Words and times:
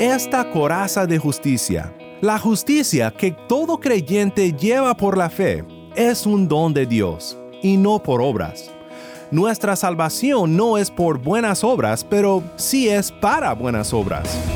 esta 0.00 0.50
coraza 0.50 1.06
de 1.06 1.18
justicia. 1.18 1.94
La 2.20 2.38
justicia 2.38 3.10
que 3.10 3.30
todo 3.48 3.78
creyente 3.78 4.52
lleva 4.52 4.94
por 4.94 5.16
la 5.16 5.30
fe 5.30 5.64
es 5.94 6.26
un 6.26 6.48
don 6.48 6.74
de 6.74 6.84
Dios 6.84 7.38
y 7.62 7.78
no 7.78 8.02
por 8.02 8.20
obras. 8.20 8.70
Nuestra 9.30 9.74
salvación 9.74 10.54
no 10.54 10.76
es 10.76 10.90
por 10.90 11.18
buenas 11.18 11.64
obras, 11.64 12.04
pero 12.04 12.42
sí 12.56 12.88
es 12.88 13.10
para 13.10 13.54
buenas 13.54 13.94
obras. 13.94 14.55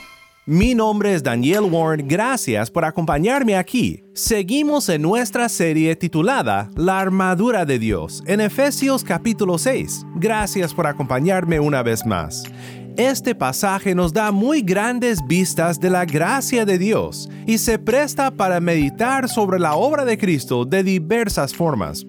Mi 0.47 0.73
nombre 0.73 1.13
es 1.13 1.21
Daniel 1.21 1.65
Warren, 1.65 2.07
gracias 2.07 2.71
por 2.71 2.83
acompañarme 2.83 3.55
aquí. 3.55 4.03
Seguimos 4.15 4.89
en 4.89 5.03
nuestra 5.03 5.47
serie 5.47 5.95
titulada 5.95 6.67
La 6.75 6.99
armadura 6.99 7.63
de 7.63 7.77
Dios 7.77 8.23
en 8.25 8.41
Efesios 8.41 9.03
capítulo 9.03 9.59
6. 9.59 10.03
Gracias 10.15 10.73
por 10.73 10.87
acompañarme 10.87 11.59
una 11.59 11.83
vez 11.83 12.07
más. 12.07 12.43
Este 12.97 13.35
pasaje 13.35 13.93
nos 13.93 14.13
da 14.13 14.31
muy 14.31 14.63
grandes 14.63 15.19
vistas 15.27 15.79
de 15.79 15.91
la 15.91 16.05
gracia 16.05 16.65
de 16.65 16.79
Dios 16.79 17.29
y 17.45 17.59
se 17.59 17.77
presta 17.77 18.31
para 18.31 18.59
meditar 18.59 19.29
sobre 19.29 19.59
la 19.59 19.75
obra 19.75 20.05
de 20.05 20.17
Cristo 20.17 20.65
de 20.65 20.83
diversas 20.83 21.53
formas. 21.53 22.03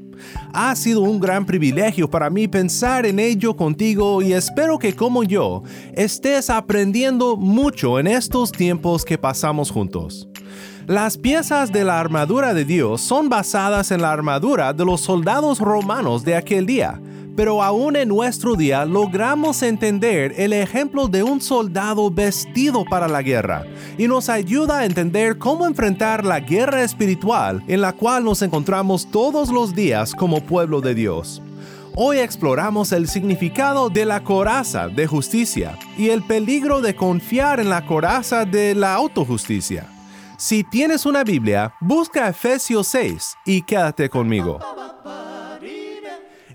Ha 0.52 0.74
sido 0.76 1.00
un 1.00 1.20
gran 1.20 1.46
privilegio 1.46 2.08
para 2.10 2.30
mí 2.30 2.48
pensar 2.48 3.06
en 3.06 3.18
ello 3.18 3.56
contigo 3.56 4.22
y 4.22 4.32
espero 4.32 4.78
que 4.78 4.94
como 4.94 5.24
yo 5.24 5.62
estés 5.94 6.50
aprendiendo 6.50 7.36
mucho 7.36 7.98
en 7.98 8.06
estos 8.06 8.52
tiempos 8.52 9.04
que 9.04 9.18
pasamos 9.18 9.70
juntos. 9.70 10.28
Las 10.86 11.16
piezas 11.16 11.72
de 11.72 11.84
la 11.84 12.00
armadura 12.00 12.54
de 12.54 12.64
Dios 12.64 13.00
son 13.00 13.28
basadas 13.28 13.92
en 13.92 14.02
la 14.02 14.12
armadura 14.12 14.72
de 14.72 14.84
los 14.84 15.00
soldados 15.00 15.60
romanos 15.60 16.24
de 16.24 16.34
aquel 16.34 16.66
día, 16.66 17.00
pero 17.36 17.62
aún 17.62 17.96
en 17.96 18.08
nuestro 18.08 18.54
día 18.54 18.84
logramos 18.84 19.62
entender 19.62 20.34
el 20.36 20.52
ejemplo 20.52 21.08
de 21.08 21.22
un 21.22 21.40
soldado 21.40 22.10
vestido 22.10 22.84
para 22.84 23.08
la 23.08 23.22
guerra 23.22 23.64
y 23.98 24.08
nos 24.08 24.28
ayuda 24.28 24.78
a 24.78 24.84
entender 24.84 25.38
cómo 25.38 25.66
enfrentar 25.66 26.24
la 26.24 26.40
guerra 26.40 26.82
espiritual 26.82 27.62
en 27.68 27.80
la 27.80 27.92
cual 27.92 28.24
nos 28.24 28.42
encontramos 28.42 29.10
todos 29.10 29.50
los 29.50 29.74
días 29.74 30.14
como 30.14 30.40
pueblo 30.42 30.80
de 30.80 30.94
Dios. 30.94 31.42
Hoy 31.94 32.18
exploramos 32.18 32.90
el 32.92 33.06
significado 33.06 33.90
de 33.90 34.06
la 34.06 34.24
coraza 34.24 34.88
de 34.88 35.06
justicia 35.06 35.78
y 35.98 36.08
el 36.08 36.22
peligro 36.22 36.80
de 36.80 36.96
confiar 36.96 37.60
en 37.60 37.68
la 37.68 37.84
coraza 37.84 38.46
de 38.46 38.74
la 38.74 38.94
autojusticia. 38.94 39.86
Si 40.38 40.64
tienes 40.64 41.04
una 41.04 41.22
Biblia, 41.22 41.74
busca 41.80 42.28
Efesios 42.28 42.88
6 42.88 43.36
y 43.44 43.62
quédate 43.62 44.08
conmigo. 44.08 44.58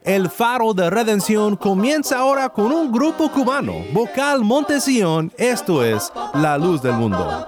El 0.07 0.29
faro 0.29 0.73
de 0.73 0.89
redención 0.89 1.57
comienza 1.57 2.19
ahora 2.19 2.47
con 2.47 2.71
un 2.71 2.93
grupo 2.93 3.29
cubano, 3.29 3.73
Vocal 3.91 4.39
Montesión, 4.39 5.33
esto 5.37 5.83
es 5.83 6.13
La 6.33 6.57
Luz 6.57 6.81
del 6.81 6.93
Mundo. 6.93 7.45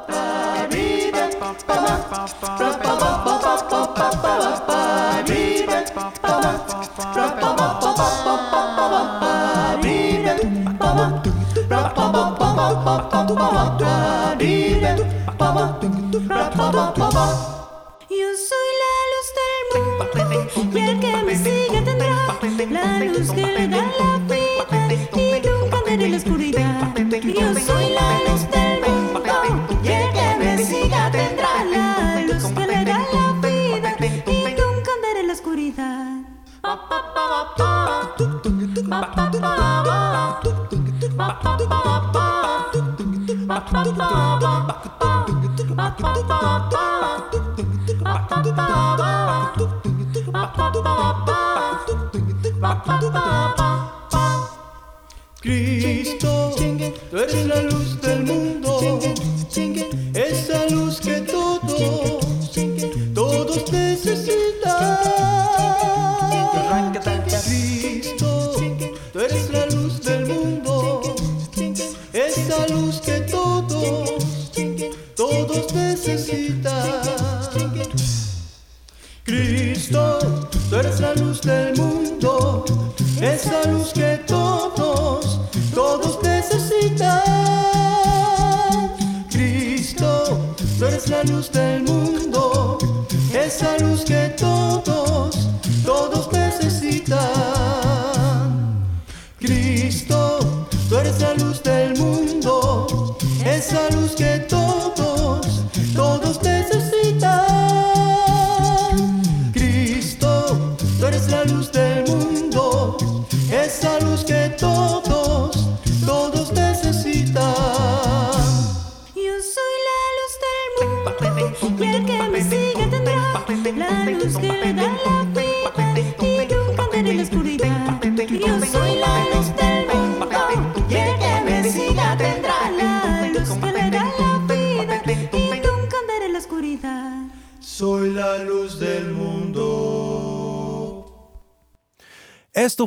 Y 20.73 20.79
el 20.79 20.99
que 20.99 21.23
me 21.23 21.35
sigue 21.35 21.81
tendrá 21.81 22.15
la 22.69 22.99
luz 23.05 23.31
que 23.31 23.45
le 23.45 23.67
da 23.67 23.85
la 23.99 24.17
vida 24.27 24.93
y 25.13 25.41
nunca 25.47 25.77
veré 25.85 26.09
la 26.09 26.17
oscuridad. 26.17 26.95
Yo 26.95 27.53
soy 27.59 27.89
la 27.93 28.19
luz 28.29 28.49
del 28.49 28.81
mundo 28.81 29.33
y 29.83 29.87
el 29.87 30.11
que 30.11 30.35
me 30.39 30.57
siga 30.57 31.11
tendrá 31.11 31.63
la 31.65 32.21
luz 32.21 32.43
que 32.45 32.67
le 32.67 32.85
da 32.85 32.99
la 33.13 33.47
vida 33.47 33.95
y 33.99 34.55
nunca 34.55 34.91
veré 35.01 35.23
la 35.27 35.33
oscuridad. 35.33 36.19
Cristo, 55.41 56.53
tú 57.09 57.17
eres 57.17 57.47
la 57.47 57.61
luz 57.61 58.01
del 58.01 58.23
mundo, 58.25 58.99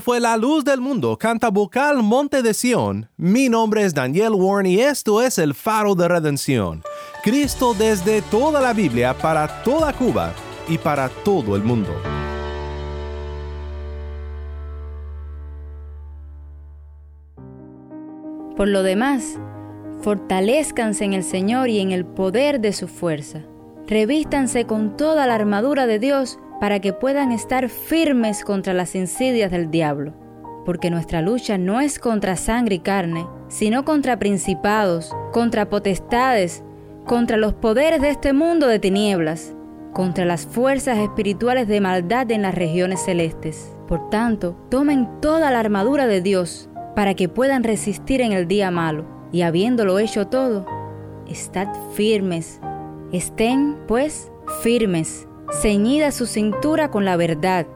Fue 0.01 0.21
La 0.21 0.37
Luz 0.37 0.65
del 0.65 0.81
Mundo, 0.81 1.19
canta 1.19 1.51
vocal 1.51 2.03
Monte 2.03 2.43
de 2.43 2.55
Sion. 2.55 3.11
Mi 3.17 3.51
nombre 3.51 3.85
es 3.85 3.93
Daniel 3.93 4.33
Warren 4.33 4.67
y 4.67 4.81
esto 4.81 5.21
es 5.21 5.39
el 5.39 5.55
faro 5.55 5.95
de 5.95 6.09
redención. 6.09 6.83
Cristo 7.23 7.75
desde 7.79 8.23
toda 8.23 8.61
la 8.61 8.73
Biblia 8.73 9.13
para 9.13 9.63
toda 9.63 9.93
Cuba 9.93 10.33
y 10.67 10.79
para 10.79 11.09
todo 11.09 11.57
el 11.57 11.63
mundo. 11.63 11.91
Por 18.57 18.69
lo 18.69 18.83
demás, 18.83 19.39
fortalezcanse 20.01 21.05
en 21.05 21.13
el 21.13 21.25
Señor 21.25 21.69
y 21.69 21.81
en 21.81 21.93
el 21.93 22.07
poder 22.07 22.61
de 22.61 22.73
su 22.73 22.89
fuerza. 22.89 23.43
Revístanse 23.87 24.65
con 24.65 24.97
toda 24.97 25.27
la 25.27 25.35
armadura 25.35 25.87
de 25.87 25.99
Dios 25.99 26.39
para 26.63 26.79
que 26.79 26.93
puedan 26.93 27.33
estar 27.33 27.69
firmes 27.69 28.45
contra 28.45 28.73
las 28.73 28.95
insidias 28.95 29.51
del 29.51 29.73
diablo. 29.73 30.13
Porque 30.65 30.91
nuestra 30.91 31.21
lucha 31.21 31.59
no 31.59 31.81
es 31.81 31.99
contra 31.99 32.37
sangre 32.37 32.77
y 32.77 32.79
carne, 32.79 33.27
sino 33.49 33.85
contra 33.85 34.21
principados, 34.21 35.13
contra 35.33 35.69
potestades, 35.69 36.63
contra 37.05 37.37
los 37.37 37.53
poderes 37.53 38.01
de 38.01 38.11
este 38.11 38.33
mundo 38.33 38.69
de 38.69 38.79
tinieblas, 38.79 39.57
contra 39.93 40.25
las 40.25 40.47
fuerzas 40.47 40.99
espirituales 40.99 41.67
de 41.67 41.81
maldad 41.81 42.31
en 42.31 42.43
las 42.43 42.55
regiones 42.55 43.01
celestes. 43.01 43.77
Por 43.89 44.09
tanto, 44.09 44.57
tomen 44.71 45.09
toda 45.21 45.51
la 45.51 45.59
armadura 45.59 46.07
de 46.07 46.21
Dios 46.21 46.71
para 46.95 47.15
que 47.15 47.29
puedan 47.29 47.65
resistir 47.65 48.21
en 48.21 48.31
el 48.31 48.47
día 48.47 48.71
malo, 48.71 49.05
y 49.33 49.43
habiéndolo 49.43 49.99
hecho 49.99 50.29
todo, 50.29 50.65
estad 51.27 51.67
firmes. 51.95 52.61
Estén, 53.11 53.79
pues, 53.89 54.31
firmes, 54.63 55.27
ceñida 55.61 56.11
su 56.13 56.27
cintura 56.27 56.91
con 56.91 57.05
la 57.05 57.17
verdad, 57.17 57.67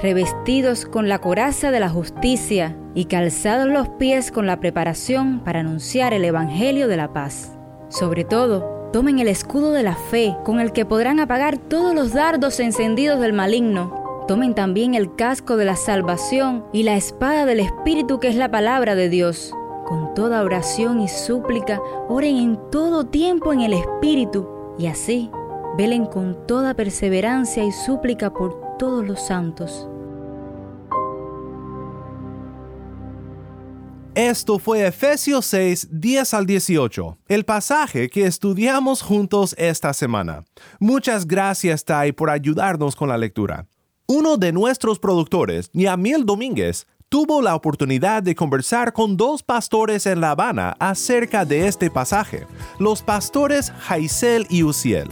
revestidos 0.00 0.86
con 0.86 1.08
la 1.08 1.18
coraza 1.20 1.70
de 1.70 1.80
la 1.80 1.90
justicia 1.90 2.76
y 2.94 3.04
calzados 3.04 3.68
los 3.68 3.88
pies 3.90 4.32
con 4.32 4.46
la 4.46 4.60
preparación 4.60 5.40
para 5.44 5.60
anunciar 5.60 6.14
el 6.14 6.24
Evangelio 6.24 6.88
de 6.88 6.96
la 6.96 7.12
paz. 7.12 7.56
Sobre 7.88 8.24
todo, 8.24 8.90
tomen 8.92 9.18
el 9.18 9.28
escudo 9.28 9.72
de 9.72 9.82
la 9.82 9.94
fe, 9.94 10.34
con 10.44 10.60
el 10.60 10.72
que 10.72 10.86
podrán 10.86 11.20
apagar 11.20 11.58
todos 11.58 11.94
los 11.94 12.12
dardos 12.12 12.60
encendidos 12.60 13.20
del 13.20 13.32
maligno. 13.32 14.24
Tomen 14.26 14.54
también 14.54 14.94
el 14.94 15.14
casco 15.14 15.56
de 15.56 15.64
la 15.64 15.76
salvación 15.76 16.64
y 16.72 16.82
la 16.82 16.96
espada 16.96 17.44
del 17.44 17.60
Espíritu 17.60 18.20
que 18.20 18.28
es 18.28 18.36
la 18.36 18.50
palabra 18.50 18.94
de 18.94 19.08
Dios. 19.08 19.52
Con 19.86 20.14
toda 20.14 20.42
oración 20.42 21.00
y 21.00 21.08
súplica, 21.08 21.80
oren 22.08 22.36
en 22.36 22.58
todo 22.70 23.04
tiempo 23.04 23.52
en 23.52 23.60
el 23.60 23.72
Espíritu, 23.72 24.46
y 24.78 24.86
así 24.86 25.30
velen 25.78 26.06
con 26.06 26.44
toda 26.48 26.74
perseverancia 26.74 27.64
y 27.64 27.70
súplica 27.70 28.32
por 28.32 28.76
todos 28.78 29.06
los 29.06 29.24
santos. 29.24 29.88
Esto 34.16 34.58
fue 34.58 34.84
Efesios 34.84 35.46
6, 35.46 35.90
10 35.92 36.34
al 36.34 36.46
18, 36.46 37.18
el 37.28 37.44
pasaje 37.44 38.10
que 38.10 38.26
estudiamos 38.26 39.02
juntos 39.02 39.54
esta 39.56 39.92
semana. 39.92 40.42
Muchas 40.80 41.24
gracias, 41.24 41.84
Tai, 41.84 42.10
por 42.10 42.28
ayudarnos 42.28 42.96
con 42.96 43.08
la 43.08 43.16
lectura. 43.16 43.68
Uno 44.08 44.36
de 44.36 44.50
nuestros 44.50 44.98
productores, 44.98 45.70
Yamil 45.72 46.26
Domínguez, 46.26 46.88
tuvo 47.08 47.40
la 47.40 47.54
oportunidad 47.54 48.24
de 48.24 48.34
conversar 48.34 48.92
con 48.92 49.16
dos 49.16 49.44
pastores 49.44 50.06
en 50.06 50.20
La 50.20 50.32
Habana 50.32 50.74
acerca 50.80 51.44
de 51.44 51.68
este 51.68 51.88
pasaje, 51.88 52.48
los 52.80 53.02
pastores 53.02 53.70
Jaisel 53.70 54.44
y 54.50 54.64
Uciel. 54.64 55.08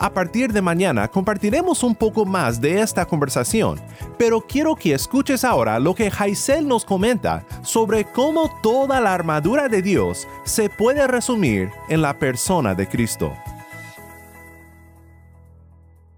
A 0.00 0.14
partir 0.14 0.52
de 0.52 0.62
mañana 0.62 1.08
compartiremos 1.08 1.82
un 1.82 1.92
poco 1.92 2.24
más 2.24 2.60
de 2.60 2.80
esta 2.80 3.04
conversación, 3.04 3.80
pero 4.16 4.40
quiero 4.40 4.76
que 4.76 4.94
escuches 4.94 5.42
ahora 5.42 5.80
lo 5.80 5.92
que 5.92 6.08
Jaisel 6.08 6.68
nos 6.68 6.84
comenta 6.84 7.44
sobre 7.64 8.04
cómo 8.04 8.48
toda 8.62 9.00
la 9.00 9.12
armadura 9.12 9.68
de 9.68 9.82
Dios 9.82 10.28
se 10.44 10.70
puede 10.70 11.08
resumir 11.08 11.70
en 11.88 12.00
la 12.00 12.16
persona 12.16 12.76
de 12.76 12.86
Cristo. 12.86 13.32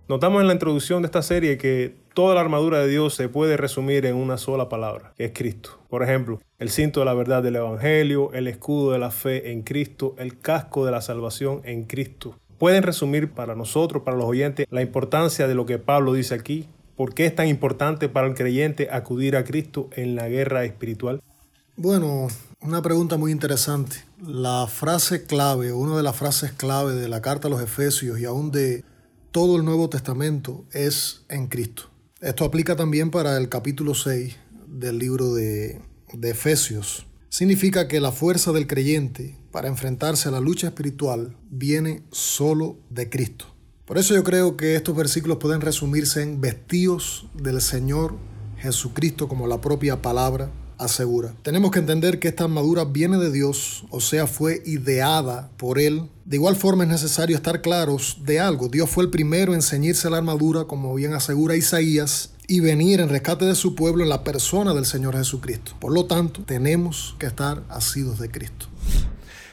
Notamos 0.09 0.43
en 0.43 0.49
la 0.49 0.53
introducción 0.53 1.01
de 1.01 1.07
esta 1.07 1.23
serie 1.23 1.57
que 1.57 1.97
toda 2.13 2.35
la 2.35 2.43
armadura 2.43 2.81
de 2.81 2.89
Dios 2.89 3.15
se 3.15 3.31
puede 3.31 3.57
resumir 3.57 4.05
en 4.05 4.17
una 4.17 4.37
sola 4.37 4.69
palabra, 4.69 5.15
que 5.17 5.25
es 5.25 5.33
Cristo. 5.33 5.79
Por 5.89 6.03
ejemplo, 6.03 6.39
el 6.59 6.69
cinto 6.69 7.01
de 7.01 7.07
la 7.07 7.15
verdad 7.15 7.43
del 7.43 7.57
Evangelio, 7.57 8.31
el 8.35 8.47
escudo 8.47 8.93
de 8.93 8.99
la 8.99 9.11
fe 9.11 9.53
en 9.53 9.63
Cristo, 9.63 10.17
el 10.19 10.39
casco 10.39 10.85
de 10.85 10.93
la 10.93 11.01
salvación 11.01 11.63
en 11.65 11.85
Cristo. 11.85 12.37
Pueden 12.61 12.83
resumir 12.83 13.31
para 13.31 13.55
nosotros, 13.55 14.03
para 14.03 14.19
los 14.19 14.27
oyentes, 14.27 14.67
la 14.69 14.83
importancia 14.83 15.49
de 15.49 15.55
lo 15.55 15.65
que 15.65 15.79
Pablo 15.79 16.13
dice 16.13 16.35
aquí. 16.35 16.69
¿Por 16.95 17.15
qué 17.15 17.25
es 17.25 17.35
tan 17.35 17.49
importante 17.49 18.11
para 18.11 18.27
el 18.27 18.35
creyente 18.35 18.91
acudir 18.93 19.35
a 19.35 19.45
Cristo 19.45 19.89
en 19.97 20.15
la 20.15 20.29
guerra 20.29 20.67
espiritual? 20.67 21.23
Bueno, 21.77 22.29
una 22.61 22.83
pregunta 22.83 23.17
muy 23.17 23.33
interesante. 23.33 24.05
La 24.23 24.67
frase 24.67 25.25
clave, 25.25 25.73
una 25.73 25.97
de 25.97 26.03
las 26.03 26.15
frases 26.15 26.53
clave 26.53 26.93
de 26.93 27.09
la 27.09 27.23
carta 27.23 27.49
a 27.49 27.51
los 27.51 27.63
Efesios 27.63 28.21
y 28.21 28.27
aún 28.27 28.51
de 28.51 28.85
todo 29.31 29.57
el 29.57 29.65
Nuevo 29.65 29.89
Testamento 29.89 30.67
es 30.71 31.25
en 31.31 31.47
Cristo. 31.47 31.85
Esto 32.21 32.45
aplica 32.45 32.77
también 32.77 33.11
para 33.11 33.39
el 33.39 33.49
capítulo 33.49 33.95
6 33.95 34.37
del 34.67 34.99
libro 34.99 35.33
de, 35.33 35.81
de 36.13 36.29
Efesios. 36.29 37.07
Significa 37.31 37.87
que 37.87 38.01
la 38.01 38.11
fuerza 38.11 38.51
del 38.51 38.67
creyente 38.67 39.37
para 39.53 39.69
enfrentarse 39.69 40.29
a 40.29 40.33
la 40.33 40.41
lucha 40.41 40.67
espiritual 40.67 41.37
viene 41.49 42.03
solo 42.11 42.77
de 42.91 43.09
Cristo. 43.09 43.45
Por 43.85 43.99
eso 43.99 44.15
yo 44.15 44.25
creo 44.25 44.57
que 44.57 44.75
estos 44.75 44.97
versículos 44.97 45.39
pueden 45.39 45.61
resumirse 45.61 46.23
en 46.23 46.41
vestidos 46.41 47.29
del 47.35 47.61
Señor 47.61 48.17
Jesucristo 48.59 49.29
como 49.29 49.47
la 49.47 49.61
propia 49.61 50.03
palabra 50.03 50.51
asegura. 50.77 51.33
Tenemos 51.43 51.71
que 51.71 51.79
entender 51.79 52.19
que 52.19 52.27
esta 52.27 52.45
armadura 52.45 52.85
viene 52.85 53.17
de 53.19 53.31
Dios, 53.31 53.85
o 53.91 54.01
sea, 54.01 54.27
fue 54.27 54.63
ideada 54.67 55.53
por 55.57 55.79
Él. 55.79 56.11
De 56.25 56.37
igual 56.37 56.57
forma 56.57 56.83
es 56.83 56.91
necesario 56.91 57.37
estar 57.37 57.63
claros 57.63 58.19
de 58.25 58.41
algo. 58.41 58.69
Dios 58.69 58.91
fue 58.91 59.05
el 59.05 59.11
primero 59.11 59.55
en 59.55 59.63
ceñirse 59.63 60.11
la 60.11 60.17
armadura, 60.17 60.65
como 60.65 60.93
bien 60.97 61.13
asegura 61.13 61.55
Isaías, 61.55 62.31
y 62.51 62.59
venir 62.59 62.99
en 62.99 63.09
rescate 63.09 63.45
de 63.45 63.55
su 63.55 63.77
pueblo 63.77 64.03
en 64.03 64.09
la 64.09 64.25
persona 64.25 64.75
del 64.75 64.85
Señor 64.85 65.17
Jesucristo. 65.17 65.77
Por 65.79 65.93
lo 65.93 66.07
tanto, 66.07 66.43
tenemos 66.43 67.15
que 67.17 67.27
estar 67.27 67.63
asidos 67.69 68.19
de 68.19 68.29
Cristo. 68.29 68.67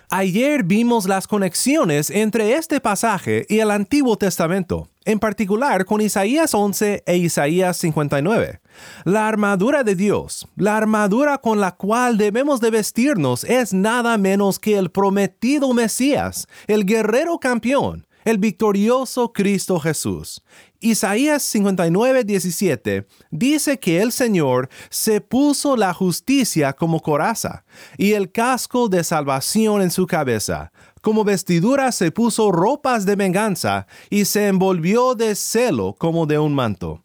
Ayer 0.09 0.63
vimos 0.63 1.07
las 1.07 1.27
conexiones 1.27 2.09
entre 2.09 2.55
este 2.55 2.81
pasaje 2.81 3.45
y 3.49 3.59
el 3.59 3.69
Antiguo 3.69 4.17
Testamento, 4.17 4.89
en 5.05 5.19
particular 5.19 5.85
con 5.85 6.01
Isaías 6.01 6.55
11 6.55 7.03
e 7.05 7.17
Isaías 7.17 7.77
59. 7.77 8.61
La 9.03 9.27
armadura 9.27 9.83
de 9.83 9.93
Dios, 9.93 10.47
la 10.55 10.75
armadura 10.75 11.37
con 11.37 11.59
la 11.59 11.75
cual 11.75 12.17
debemos 12.17 12.61
de 12.61 12.71
vestirnos 12.71 13.43
es 13.43 13.73
nada 13.73 14.17
menos 14.17 14.57
que 14.57 14.75
el 14.75 14.89
prometido 14.89 15.71
Mesías, 15.71 16.47
el 16.65 16.83
guerrero 16.83 17.37
campeón, 17.37 18.06
el 18.27 18.39
victorioso 18.39 19.31
Cristo 19.31 19.79
Jesús. 19.79 20.43
Isaías 20.81 21.43
59, 21.43 22.25
17 22.25 23.07
dice 23.31 23.79
que 23.79 24.01
el 24.01 24.11
Señor 24.11 24.67
se 24.89 25.21
puso 25.21 25.77
la 25.77 25.93
justicia 25.93 26.73
como 26.73 26.99
coraza 26.99 27.63
y 27.97 28.11
el 28.13 28.29
casco 28.33 28.89
de 28.89 29.05
salvación 29.05 29.81
en 29.81 29.91
su 29.91 30.07
cabeza. 30.07 30.73
Como 31.01 31.23
vestidura 31.23 31.93
se 31.93 32.11
puso 32.11 32.51
ropas 32.51 33.05
de 33.05 33.15
venganza 33.15 33.87
y 34.09 34.25
se 34.25 34.49
envolvió 34.49 35.15
de 35.15 35.33
celo 35.33 35.95
como 35.97 36.25
de 36.25 36.37
un 36.37 36.53
manto. 36.53 37.01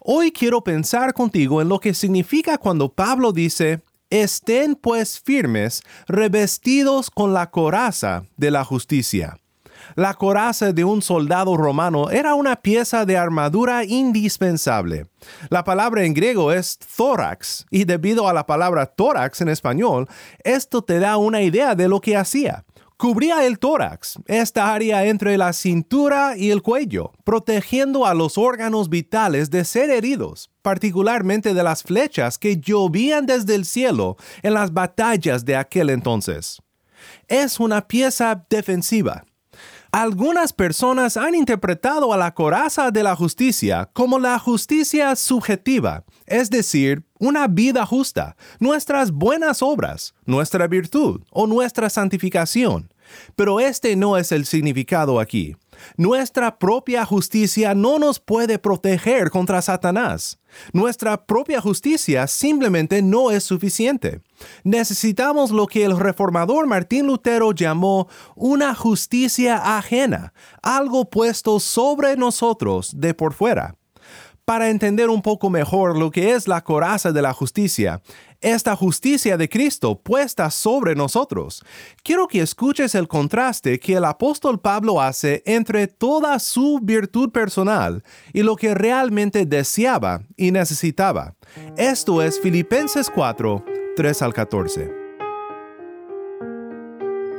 Hoy 0.00 0.32
quiero 0.32 0.64
pensar 0.64 1.14
contigo 1.14 1.62
en 1.62 1.68
lo 1.68 1.78
que 1.78 1.94
significa 1.94 2.58
cuando 2.58 2.92
Pablo 2.92 3.30
dice, 3.30 3.82
estén 4.10 4.74
pues 4.74 5.20
firmes, 5.20 5.84
revestidos 6.08 7.08
con 7.08 7.32
la 7.32 7.52
coraza 7.52 8.24
de 8.36 8.50
la 8.50 8.64
justicia. 8.64 9.39
La 9.96 10.14
coraza 10.14 10.72
de 10.72 10.84
un 10.84 11.02
soldado 11.02 11.56
romano 11.56 12.10
era 12.10 12.34
una 12.34 12.56
pieza 12.56 13.04
de 13.04 13.16
armadura 13.16 13.84
indispensable. 13.84 15.06
La 15.48 15.64
palabra 15.64 16.04
en 16.04 16.14
griego 16.14 16.52
es 16.52 16.78
thorax 16.96 17.66
y 17.70 17.84
debido 17.84 18.28
a 18.28 18.32
la 18.32 18.46
palabra 18.46 18.86
tórax 18.86 19.40
en 19.40 19.48
español, 19.48 20.08
esto 20.44 20.82
te 20.82 20.98
da 20.98 21.16
una 21.16 21.42
idea 21.42 21.74
de 21.74 21.88
lo 21.88 22.00
que 22.00 22.16
hacía. 22.16 22.64
Cubría 23.00 23.46
el 23.46 23.58
tórax, 23.58 24.18
esta 24.26 24.74
área 24.74 25.06
entre 25.06 25.38
la 25.38 25.54
cintura 25.54 26.36
y 26.36 26.50
el 26.50 26.60
cuello, 26.60 27.12
protegiendo 27.24 28.04
a 28.04 28.12
los 28.12 28.36
órganos 28.36 28.90
vitales 28.90 29.48
de 29.48 29.64
ser 29.64 29.88
heridos, 29.88 30.50
particularmente 30.60 31.54
de 31.54 31.62
las 31.62 31.82
flechas 31.82 32.36
que 32.36 32.58
llovían 32.58 33.24
desde 33.24 33.54
el 33.54 33.64
cielo 33.64 34.18
en 34.42 34.52
las 34.52 34.74
batallas 34.74 35.46
de 35.46 35.56
aquel 35.56 35.88
entonces. 35.88 36.60
Es 37.26 37.58
una 37.58 37.88
pieza 37.88 38.44
defensiva, 38.50 39.24
algunas 39.92 40.52
personas 40.52 41.16
han 41.16 41.34
interpretado 41.34 42.12
a 42.12 42.16
la 42.16 42.32
coraza 42.32 42.90
de 42.90 43.02
la 43.02 43.16
justicia 43.16 43.90
como 43.92 44.18
la 44.18 44.38
justicia 44.38 45.16
subjetiva, 45.16 46.04
es 46.26 46.48
decir, 46.50 47.02
una 47.18 47.48
vida 47.48 47.84
justa, 47.84 48.36
nuestras 48.60 49.10
buenas 49.10 49.62
obras, 49.62 50.14
nuestra 50.26 50.68
virtud 50.68 51.22
o 51.30 51.46
nuestra 51.46 51.90
santificación. 51.90 52.92
Pero 53.34 53.58
este 53.58 53.96
no 53.96 54.16
es 54.16 54.30
el 54.30 54.46
significado 54.46 55.18
aquí. 55.18 55.56
Nuestra 55.96 56.58
propia 56.58 57.04
justicia 57.04 57.74
no 57.74 57.98
nos 57.98 58.20
puede 58.20 58.58
proteger 58.58 59.30
contra 59.30 59.62
Satanás. 59.62 60.38
Nuestra 60.72 61.26
propia 61.26 61.60
justicia 61.60 62.26
simplemente 62.26 63.02
no 63.02 63.30
es 63.30 63.44
suficiente. 63.44 64.20
Necesitamos 64.64 65.50
lo 65.50 65.66
que 65.66 65.84
el 65.84 65.98
reformador 65.98 66.66
Martín 66.66 67.06
Lutero 67.06 67.52
llamó 67.52 68.08
una 68.34 68.74
justicia 68.74 69.76
ajena, 69.76 70.32
algo 70.62 71.08
puesto 71.08 71.60
sobre 71.60 72.16
nosotros 72.16 72.92
de 72.96 73.14
por 73.14 73.32
fuera. 73.32 73.76
Para 74.44 74.70
entender 74.70 75.10
un 75.10 75.22
poco 75.22 75.48
mejor 75.48 75.96
lo 75.96 76.10
que 76.10 76.32
es 76.32 76.48
la 76.48 76.64
coraza 76.64 77.12
de 77.12 77.22
la 77.22 77.32
justicia, 77.32 78.02
esta 78.40 78.76
justicia 78.76 79.36
de 79.36 79.48
Cristo 79.48 80.00
puesta 80.00 80.50
sobre 80.50 80.94
nosotros. 80.94 81.64
Quiero 82.02 82.28
que 82.28 82.40
escuches 82.40 82.94
el 82.94 83.08
contraste 83.08 83.78
que 83.78 83.94
el 83.94 84.04
apóstol 84.04 84.60
Pablo 84.60 85.00
hace 85.00 85.42
entre 85.46 85.86
toda 85.86 86.38
su 86.38 86.80
virtud 86.82 87.30
personal 87.30 88.02
y 88.32 88.42
lo 88.42 88.56
que 88.56 88.74
realmente 88.74 89.46
deseaba 89.46 90.22
y 90.36 90.50
necesitaba. 90.52 91.34
Esto 91.76 92.22
es 92.22 92.40
Filipenses 92.40 93.10
4, 93.10 93.64
3 93.96 94.22
al 94.22 94.34
14. 94.34 94.92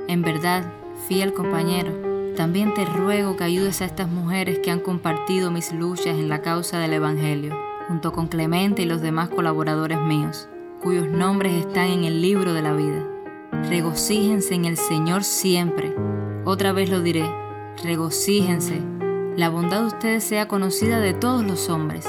En 0.08 0.22
verdad, 0.22 0.72
fiel 1.08 1.34
compañero, 1.34 2.12
también 2.36 2.74
te 2.74 2.86
ruego 2.86 3.36
que 3.36 3.44
ayudes 3.44 3.82
a 3.82 3.86
estas 3.86 4.10
mujeres 4.10 4.60
que 4.60 4.72
han 4.72 4.80
compartido 4.80 5.52
mis 5.52 5.72
luchas 5.72 6.18
en 6.18 6.30
la 6.30 6.42
causa 6.42 6.80
del 6.80 6.94
Evangelio, 6.94 7.58
junto 7.88 8.12
con 8.12 8.28
Clemente 8.28 8.82
y 8.82 8.86
los 8.86 9.02
demás 9.02 9.30
colaboradores 9.30 10.00
míos, 10.00 10.50
cuyos 10.82 11.08
nombres 11.08 11.54
están 11.54 11.88
en 11.88 12.04
el 12.04 12.22
libro 12.22 12.54
de 12.54 12.62
la 12.62 12.74
vida. 12.74 13.08
Regocíjense 13.70 14.56
en 14.56 14.66
el 14.66 14.78
Señor 14.78 15.24
siempre. 15.24 15.96
Otra 16.44 16.74
vez 16.74 16.90
lo 16.90 17.02
diré, 17.02 17.30
regocíjense. 17.84 18.82
La 19.38 19.50
bondad 19.50 19.82
de 19.82 19.88
ustedes 19.88 20.24
sea 20.24 20.48
conocida 20.48 21.00
de 21.00 21.14
todos 21.14 21.46
los 21.46 21.70
hombres. 21.70 22.06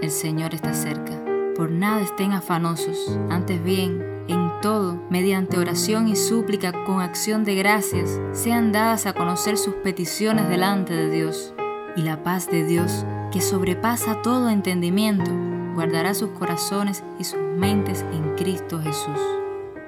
El 0.00 0.10
Señor 0.10 0.54
está 0.54 0.72
cerca. 0.72 1.20
Por 1.56 1.70
nada 1.70 2.00
estén 2.00 2.32
afanosos, 2.32 3.18
antes 3.28 3.62
bien, 3.62 4.02
en 4.28 4.50
todo, 4.62 5.02
mediante 5.10 5.58
oración 5.58 6.08
y 6.08 6.16
súplica 6.16 6.72
con 6.84 7.00
acción 7.00 7.44
de 7.44 7.56
gracias, 7.56 8.20
sean 8.32 8.72
dadas 8.72 9.06
a 9.06 9.12
conocer 9.12 9.58
sus 9.58 9.74
peticiones 9.74 10.48
delante 10.48 10.94
de 10.94 11.10
Dios. 11.10 11.52
Y 11.96 12.02
la 12.02 12.22
paz 12.22 12.48
de 12.48 12.64
Dios, 12.64 13.04
que 13.32 13.40
sobrepasa 13.40 14.22
todo 14.22 14.48
entendimiento, 14.48 15.30
guardará 15.74 16.14
sus 16.14 16.30
corazones 16.30 17.02
y 17.18 17.24
sus 17.24 17.40
mentes 17.40 18.04
en 18.12 18.36
Cristo 18.36 18.80
Jesús. 18.80 19.18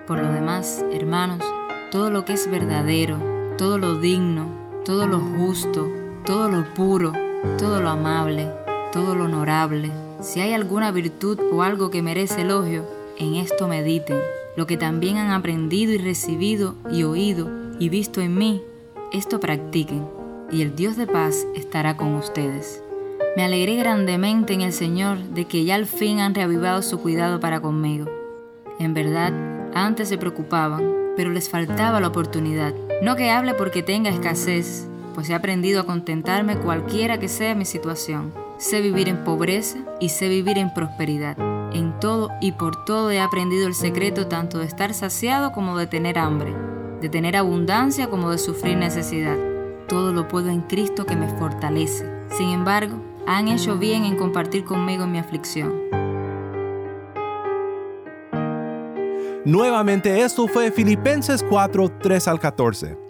Por 0.06 0.18
lo 0.18 0.32
demás, 0.32 0.84
hermanos, 0.92 1.42
todo 1.90 2.10
lo 2.10 2.24
que 2.24 2.34
es 2.34 2.50
verdadero, 2.50 3.18
todo 3.56 3.78
lo 3.78 3.98
digno, 3.98 4.48
todo 4.84 5.06
lo 5.06 5.20
justo, 5.20 5.90
todo 6.24 6.48
lo 6.48 6.64
puro, 6.74 7.12
todo 7.58 7.80
lo 7.80 7.88
amable, 7.90 8.50
todo 8.92 9.14
lo 9.14 9.24
honorable, 9.24 9.90
si 10.20 10.40
hay 10.40 10.52
alguna 10.52 10.90
virtud 10.90 11.38
o 11.52 11.62
algo 11.62 11.90
que 11.90 12.02
merece 12.02 12.42
elogio, 12.42 12.84
en 13.18 13.34
esto 13.34 13.68
mediten. 13.68 14.18
Lo 14.56 14.66
que 14.66 14.76
también 14.76 15.16
han 15.16 15.30
aprendido 15.30 15.92
y 15.92 15.98
recibido 15.98 16.76
y 16.90 17.02
oído 17.02 17.48
y 17.78 17.88
visto 17.88 18.20
en 18.20 18.36
mí, 18.36 18.62
esto 19.12 19.40
practiquen, 19.40 20.06
y 20.50 20.62
el 20.62 20.76
Dios 20.76 20.96
de 20.96 21.06
paz 21.06 21.46
estará 21.54 21.96
con 21.96 22.14
ustedes. 22.14 22.82
Me 23.36 23.42
alegré 23.42 23.74
grandemente 23.74 24.52
en 24.52 24.60
el 24.60 24.72
Señor 24.72 25.18
de 25.18 25.46
que 25.46 25.64
ya 25.64 25.74
al 25.74 25.86
fin 25.86 26.20
han 26.20 26.36
reavivado 26.36 26.82
su 26.82 27.00
cuidado 27.00 27.40
para 27.40 27.60
conmigo. 27.60 28.06
En 28.78 28.94
verdad, 28.94 29.32
antes 29.74 30.08
se 30.08 30.18
preocupaban, 30.18 30.84
pero 31.16 31.30
les 31.30 31.48
faltaba 31.48 32.00
la 32.00 32.08
oportunidad. 32.08 32.72
No 33.02 33.16
que 33.16 33.30
hable 33.30 33.54
porque 33.54 33.82
tenga 33.82 34.10
escasez, 34.10 34.88
pues 35.14 35.30
he 35.30 35.34
aprendido 35.34 35.80
a 35.80 35.86
contentarme 35.86 36.58
cualquiera 36.58 37.18
que 37.18 37.26
sea 37.28 37.56
mi 37.56 37.64
situación. 37.64 38.32
Sé 38.58 38.80
vivir 38.80 39.08
en 39.08 39.24
pobreza 39.24 39.78
y 39.98 40.10
sé 40.10 40.28
vivir 40.28 40.56
en 40.56 40.72
prosperidad. 40.72 41.36
En 41.74 41.98
todo 41.98 42.30
y 42.40 42.52
por 42.52 42.84
todo 42.84 43.10
he 43.10 43.18
aprendido 43.18 43.66
el 43.66 43.74
secreto 43.74 44.28
tanto 44.28 44.58
de 44.58 44.66
estar 44.66 44.94
saciado 44.94 45.50
como 45.50 45.76
de 45.76 45.88
tener 45.88 46.20
hambre, 46.20 46.54
de 47.00 47.08
tener 47.08 47.36
abundancia 47.36 48.08
como 48.08 48.30
de 48.30 48.38
sufrir 48.38 48.76
necesidad. 48.76 49.36
Todo 49.88 50.12
lo 50.12 50.28
puedo 50.28 50.50
en 50.50 50.60
Cristo 50.60 51.04
que 51.04 51.16
me 51.16 51.28
fortalece. 51.36 52.08
Sin 52.30 52.50
embargo, 52.50 53.13
han 53.26 53.48
hecho 53.48 53.78
bien 53.78 54.04
en 54.04 54.16
compartir 54.16 54.64
conmigo 54.64 55.06
mi 55.06 55.18
aflicción. 55.18 55.72
Nuevamente 59.44 60.22
esto 60.22 60.48
fue 60.48 60.70
Filipenses 60.70 61.44
4, 61.48 61.98
3 62.00 62.28
al 62.28 62.40
14. 62.40 63.03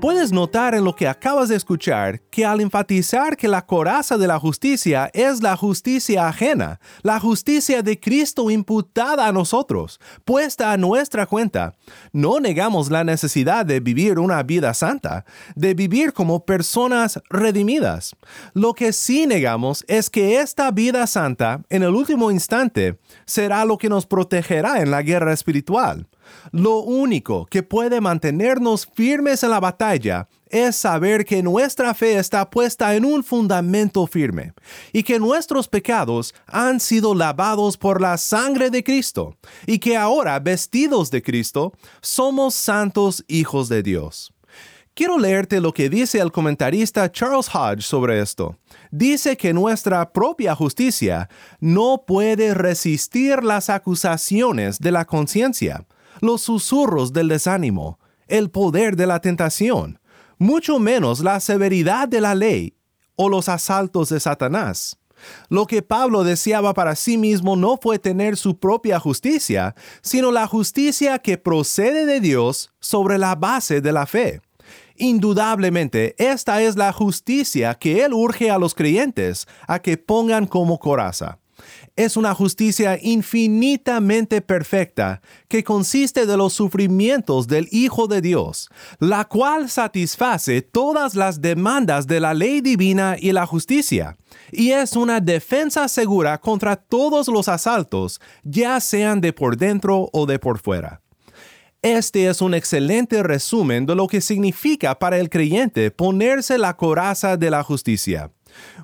Puedes 0.00 0.32
notar 0.32 0.74
en 0.74 0.84
lo 0.84 0.96
que 0.96 1.06
acabas 1.06 1.50
de 1.50 1.56
escuchar 1.56 2.22
que 2.30 2.46
al 2.46 2.62
enfatizar 2.62 3.36
que 3.36 3.46
la 3.48 3.66
coraza 3.66 4.16
de 4.16 4.26
la 4.26 4.38
justicia 4.38 5.10
es 5.12 5.42
la 5.42 5.58
justicia 5.58 6.26
ajena, 6.26 6.80
la 7.02 7.20
justicia 7.20 7.82
de 7.82 8.00
Cristo 8.00 8.50
imputada 8.50 9.26
a 9.26 9.32
nosotros, 9.32 10.00
puesta 10.24 10.72
a 10.72 10.78
nuestra 10.78 11.26
cuenta, 11.26 11.74
no 12.14 12.40
negamos 12.40 12.90
la 12.90 13.04
necesidad 13.04 13.66
de 13.66 13.80
vivir 13.80 14.18
una 14.18 14.42
vida 14.42 14.72
santa, 14.72 15.26
de 15.54 15.74
vivir 15.74 16.14
como 16.14 16.46
personas 16.46 17.20
redimidas. 17.28 18.16
Lo 18.54 18.72
que 18.72 18.94
sí 18.94 19.26
negamos 19.26 19.84
es 19.86 20.08
que 20.08 20.40
esta 20.40 20.70
vida 20.70 21.06
santa, 21.06 21.60
en 21.68 21.82
el 21.82 21.90
último 21.90 22.30
instante, 22.30 22.98
será 23.26 23.66
lo 23.66 23.76
que 23.76 23.90
nos 23.90 24.06
protegerá 24.06 24.80
en 24.80 24.90
la 24.90 25.02
guerra 25.02 25.34
espiritual. 25.34 26.06
Lo 26.52 26.78
único 26.78 27.46
que 27.46 27.62
puede 27.62 28.00
mantenernos 28.00 28.86
firmes 28.94 29.42
en 29.42 29.50
la 29.50 29.60
batalla 29.60 30.28
es 30.48 30.76
saber 30.76 31.24
que 31.24 31.42
nuestra 31.42 31.94
fe 31.94 32.18
está 32.18 32.50
puesta 32.50 32.94
en 32.94 33.04
un 33.04 33.22
fundamento 33.22 34.06
firme 34.06 34.52
y 34.92 35.02
que 35.02 35.18
nuestros 35.18 35.68
pecados 35.68 36.34
han 36.46 36.80
sido 36.80 37.14
lavados 37.14 37.76
por 37.76 38.00
la 38.00 38.18
sangre 38.18 38.70
de 38.70 38.82
Cristo 38.82 39.36
y 39.66 39.78
que 39.78 39.96
ahora, 39.96 40.38
vestidos 40.40 41.10
de 41.10 41.22
Cristo, 41.22 41.72
somos 42.00 42.54
santos 42.54 43.24
hijos 43.28 43.68
de 43.68 43.82
Dios. 43.82 44.32
Quiero 44.94 45.18
leerte 45.18 45.60
lo 45.60 45.72
que 45.72 45.88
dice 45.88 46.18
el 46.18 46.32
comentarista 46.32 47.10
Charles 47.10 47.48
Hodge 47.54 47.82
sobre 47.82 48.20
esto. 48.20 48.56
Dice 48.90 49.36
que 49.36 49.54
nuestra 49.54 50.12
propia 50.12 50.54
justicia 50.54 51.28
no 51.60 52.04
puede 52.06 52.54
resistir 52.54 53.42
las 53.44 53.70
acusaciones 53.70 54.78
de 54.80 54.90
la 54.90 55.04
conciencia 55.04 55.86
los 56.20 56.42
susurros 56.42 57.12
del 57.12 57.28
desánimo, 57.28 57.98
el 58.28 58.50
poder 58.50 58.96
de 58.96 59.06
la 59.06 59.20
tentación, 59.20 59.98
mucho 60.38 60.78
menos 60.78 61.20
la 61.20 61.40
severidad 61.40 62.08
de 62.08 62.20
la 62.20 62.34
ley 62.34 62.74
o 63.16 63.28
los 63.28 63.48
asaltos 63.48 64.08
de 64.08 64.20
Satanás. 64.20 64.96
Lo 65.48 65.66
que 65.66 65.82
Pablo 65.82 66.24
deseaba 66.24 66.72
para 66.72 66.96
sí 66.96 67.18
mismo 67.18 67.56
no 67.56 67.78
fue 67.80 67.98
tener 67.98 68.38
su 68.38 68.58
propia 68.58 68.98
justicia, 68.98 69.74
sino 70.00 70.32
la 70.32 70.46
justicia 70.46 71.18
que 71.18 71.36
procede 71.36 72.06
de 72.06 72.20
Dios 72.20 72.72
sobre 72.80 73.18
la 73.18 73.34
base 73.34 73.82
de 73.82 73.92
la 73.92 74.06
fe. 74.06 74.40
Indudablemente, 74.96 76.14
esta 76.18 76.62
es 76.62 76.76
la 76.76 76.92
justicia 76.92 77.74
que 77.74 78.04
Él 78.04 78.14
urge 78.14 78.50
a 78.50 78.58
los 78.58 78.74
creyentes 78.74 79.46
a 79.66 79.80
que 79.80 79.98
pongan 79.98 80.46
como 80.46 80.78
coraza 80.78 81.39
es 81.96 82.16
una 82.16 82.34
justicia 82.34 82.98
infinitamente 83.00 84.40
perfecta 84.40 85.20
que 85.48 85.64
consiste 85.64 86.26
de 86.26 86.36
los 86.36 86.52
sufrimientos 86.52 87.46
del 87.46 87.68
Hijo 87.70 88.06
de 88.06 88.20
Dios, 88.20 88.70
la 88.98 89.24
cual 89.24 89.68
satisface 89.68 90.62
todas 90.62 91.14
las 91.14 91.40
demandas 91.40 92.06
de 92.06 92.20
la 92.20 92.34
ley 92.34 92.60
divina 92.60 93.16
y 93.18 93.32
la 93.32 93.46
justicia, 93.46 94.16
y 94.52 94.70
es 94.70 94.96
una 94.96 95.20
defensa 95.20 95.88
segura 95.88 96.38
contra 96.38 96.76
todos 96.76 97.28
los 97.28 97.48
asaltos, 97.48 98.20
ya 98.42 98.80
sean 98.80 99.20
de 99.20 99.32
por 99.32 99.56
dentro 99.56 100.08
o 100.12 100.26
de 100.26 100.38
por 100.38 100.58
fuera. 100.58 101.00
Este 101.82 102.28
es 102.28 102.42
un 102.42 102.52
excelente 102.52 103.22
resumen 103.22 103.86
de 103.86 103.94
lo 103.94 104.06
que 104.06 104.20
significa 104.20 104.98
para 104.98 105.18
el 105.18 105.30
creyente 105.30 105.90
ponerse 105.90 106.58
la 106.58 106.76
coraza 106.76 107.38
de 107.38 107.50
la 107.50 107.62
justicia. 107.62 108.30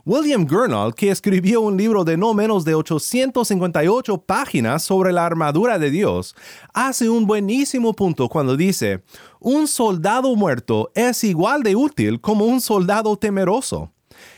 William 0.05 0.47
Gurnall, 0.47 0.95
que 0.95 1.11
escribió 1.11 1.61
un 1.61 1.77
libro 1.77 2.05
de 2.05 2.17
no 2.17 2.35
menos 2.35 2.65
de 2.65 2.75
858 2.75 4.19
páginas 4.19 4.83
sobre 4.83 5.13
la 5.13 5.27
armadura 5.27 5.79
de 5.79 5.91
Dios, 5.91 6.35
hace 6.73 7.09
un 7.09 7.27
buenísimo 7.27 7.95
punto 7.95 8.29
cuando 8.29 8.57
dice, 8.57 9.03
un 9.41 9.67
soldado 9.67 10.35
muerto 10.37 10.91
es 10.95 11.25
igual 11.25 11.63
de 11.63 11.77
útil 11.77 12.21
como 12.21 12.45
un 12.45 12.61
soldado 12.61 13.17
temeroso. 13.17 13.93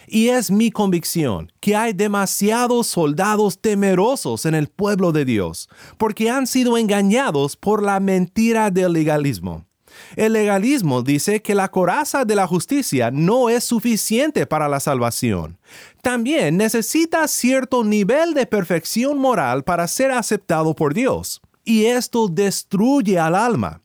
Y 0.06 0.28
es 0.28 0.50
mi 0.50 0.70
convicción 0.70 1.52
que 1.60 1.76
hay 1.76 1.92
demasiados 1.92 2.86
soldados 2.86 3.60
temerosos 3.60 4.46
en 4.46 4.54
el 4.54 4.68
pueblo 4.68 5.12
de 5.12 5.24
Dios, 5.24 5.68
porque 5.98 6.30
han 6.30 6.46
sido 6.46 6.78
engañados 6.78 7.56
por 7.56 7.82
la 7.82 8.00
mentira 8.00 8.70
del 8.70 8.92
legalismo. 8.92 9.67
El 10.16 10.32
legalismo 10.32 11.02
dice 11.02 11.42
que 11.42 11.54
la 11.54 11.68
coraza 11.68 12.24
de 12.24 12.34
la 12.34 12.46
justicia 12.46 13.10
no 13.10 13.48
es 13.48 13.64
suficiente 13.64 14.46
para 14.46 14.68
la 14.68 14.80
salvación. 14.80 15.58
También 16.02 16.56
necesita 16.56 17.26
cierto 17.28 17.84
nivel 17.84 18.34
de 18.34 18.46
perfección 18.46 19.18
moral 19.18 19.64
para 19.64 19.88
ser 19.88 20.10
aceptado 20.10 20.74
por 20.74 20.94
Dios. 20.94 21.40
Y 21.64 21.84
esto 21.84 22.28
destruye 22.28 23.18
al 23.18 23.34
alma. 23.34 23.82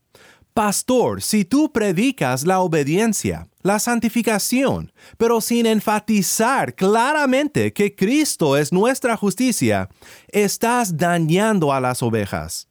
Pastor, 0.53 1.23
si 1.23 1.45
tú 1.45 1.71
predicas 1.71 2.45
la 2.45 2.59
obediencia, 2.59 3.47
la 3.63 3.79
santificación, 3.79 4.91
pero 5.17 5.41
sin 5.41 5.65
enfatizar 5.65 6.75
claramente 6.75 7.73
que 7.73 7.95
Cristo 7.95 8.55
es 8.55 8.71
nuestra 8.71 9.17
justicia, 9.17 9.89
estás 10.27 10.95
dañando 10.95 11.73
a 11.73 11.81
las 11.81 12.03
ovejas 12.03 12.67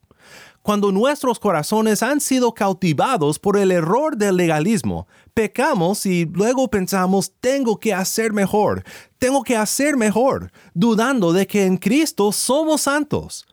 cuando 0.62 0.92
nuestros 0.92 1.38
corazones 1.38 2.02
han 2.02 2.20
sido 2.20 2.54
cautivados 2.54 3.38
por 3.38 3.56
el 3.56 3.70
error 3.72 4.16
del 4.16 4.36
legalismo, 4.36 5.06
pecamos 5.34 6.06
y 6.06 6.24
luego 6.24 6.68
pensamos, 6.68 7.32
tengo 7.40 7.78
que 7.78 7.92
hacer 7.92 8.32
mejor, 8.32 8.84
tengo 9.18 9.42
que 9.42 9.56
hacer 9.56 9.96
mejor, 9.96 10.52
dudando 10.72 11.32
de 11.32 11.46
que 11.46 11.66
en 11.66 11.76
Cristo 11.76 12.32
somos 12.32 12.82
santos. 12.82 13.46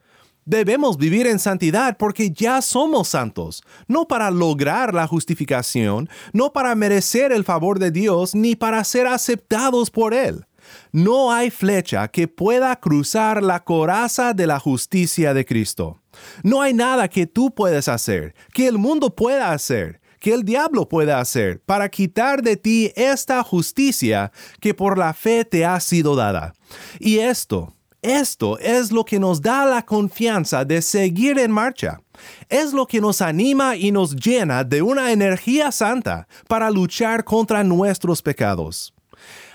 Debemos 0.45 0.97
vivir 0.97 1.27
en 1.27 1.37
santidad 1.37 1.97
porque 1.97 2.31
ya 2.31 2.61
somos 2.61 3.09
santos, 3.09 3.61
no 3.87 4.07
para 4.07 4.31
lograr 4.31 4.93
la 4.93 5.05
justificación, 5.05 6.09
no 6.33 6.53
para 6.53 6.73
merecer 6.73 7.31
el 7.31 7.43
favor 7.43 7.77
de 7.77 7.91
Dios, 7.91 8.33
ni 8.33 8.55
para 8.55 8.83
ser 8.83 9.05
aceptados 9.05 9.91
por 9.91 10.13
Él. 10.13 10.45
No 10.91 11.31
hay 11.31 11.51
flecha 11.51 12.07
que 12.07 12.27
pueda 12.27 12.75
cruzar 12.75 13.43
la 13.43 13.63
coraza 13.63 14.33
de 14.33 14.47
la 14.47 14.59
justicia 14.59 15.35
de 15.35 15.45
Cristo. 15.45 16.01
No 16.41 16.61
hay 16.61 16.73
nada 16.73 17.07
que 17.07 17.27
tú 17.27 17.53
puedas 17.53 17.87
hacer, 17.87 18.33
que 18.53 18.67
el 18.67 18.79
mundo 18.79 19.15
pueda 19.15 19.51
hacer, 19.51 20.01
que 20.19 20.33
el 20.33 20.43
diablo 20.43 20.89
pueda 20.89 21.19
hacer 21.19 21.61
para 21.61 21.89
quitar 21.89 22.41
de 22.41 22.57
ti 22.57 22.91
esta 22.95 23.43
justicia 23.43 24.31
que 24.59 24.73
por 24.73 24.97
la 24.97 25.13
fe 25.13 25.45
te 25.45 25.63
ha 25.63 25.79
sido 25.79 26.15
dada. 26.15 26.53
Y 26.99 27.19
esto, 27.19 27.75
esto 28.01 28.57
es 28.57 28.91
lo 28.91 29.05
que 29.05 29.19
nos 29.19 29.41
da 29.41 29.65
la 29.65 29.85
confianza 29.85 30.65
de 30.65 30.81
seguir 30.81 31.37
en 31.37 31.51
marcha. 31.51 32.01
Es 32.49 32.73
lo 32.73 32.87
que 32.87 32.99
nos 32.99 33.21
anima 33.21 33.75
y 33.75 33.91
nos 33.91 34.15
llena 34.15 34.63
de 34.63 34.81
una 34.81 35.11
energía 35.11 35.71
santa 35.71 36.27
para 36.47 36.71
luchar 36.71 37.23
contra 37.23 37.63
nuestros 37.63 38.23
pecados. 38.23 38.93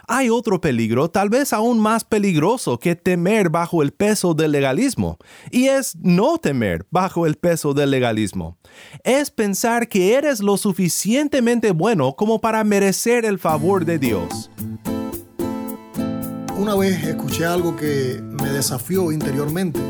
Hay 0.06 0.28
otro 0.28 0.60
peligro, 0.60 1.10
tal 1.10 1.30
vez 1.30 1.52
aún 1.52 1.80
más 1.80 2.04
peligroso 2.04 2.78
que 2.78 2.94
temer 2.94 3.48
bajo 3.48 3.82
el 3.82 3.92
peso 3.92 4.34
del 4.34 4.52
legalismo, 4.52 5.18
y 5.50 5.68
es 5.68 5.96
no 5.96 6.38
temer 6.38 6.86
bajo 6.90 7.26
el 7.26 7.36
peso 7.36 7.72
del 7.72 7.90
legalismo. 7.90 8.58
Es 9.02 9.30
pensar 9.30 9.88
que 9.88 10.14
eres 10.14 10.40
lo 10.40 10.56
suficientemente 10.56 11.70
bueno 11.72 12.16
como 12.16 12.40
para 12.40 12.64
merecer 12.64 13.24
el 13.24 13.38
favor 13.38 13.84
de 13.84 13.98
Dios. 13.98 14.50
Una 16.56 16.74
vez 16.74 17.02
escuché 17.04 17.46
algo 17.46 17.74
que 17.74 18.20
me 18.22 18.50
desafió 18.50 19.10
interiormente. 19.10 19.80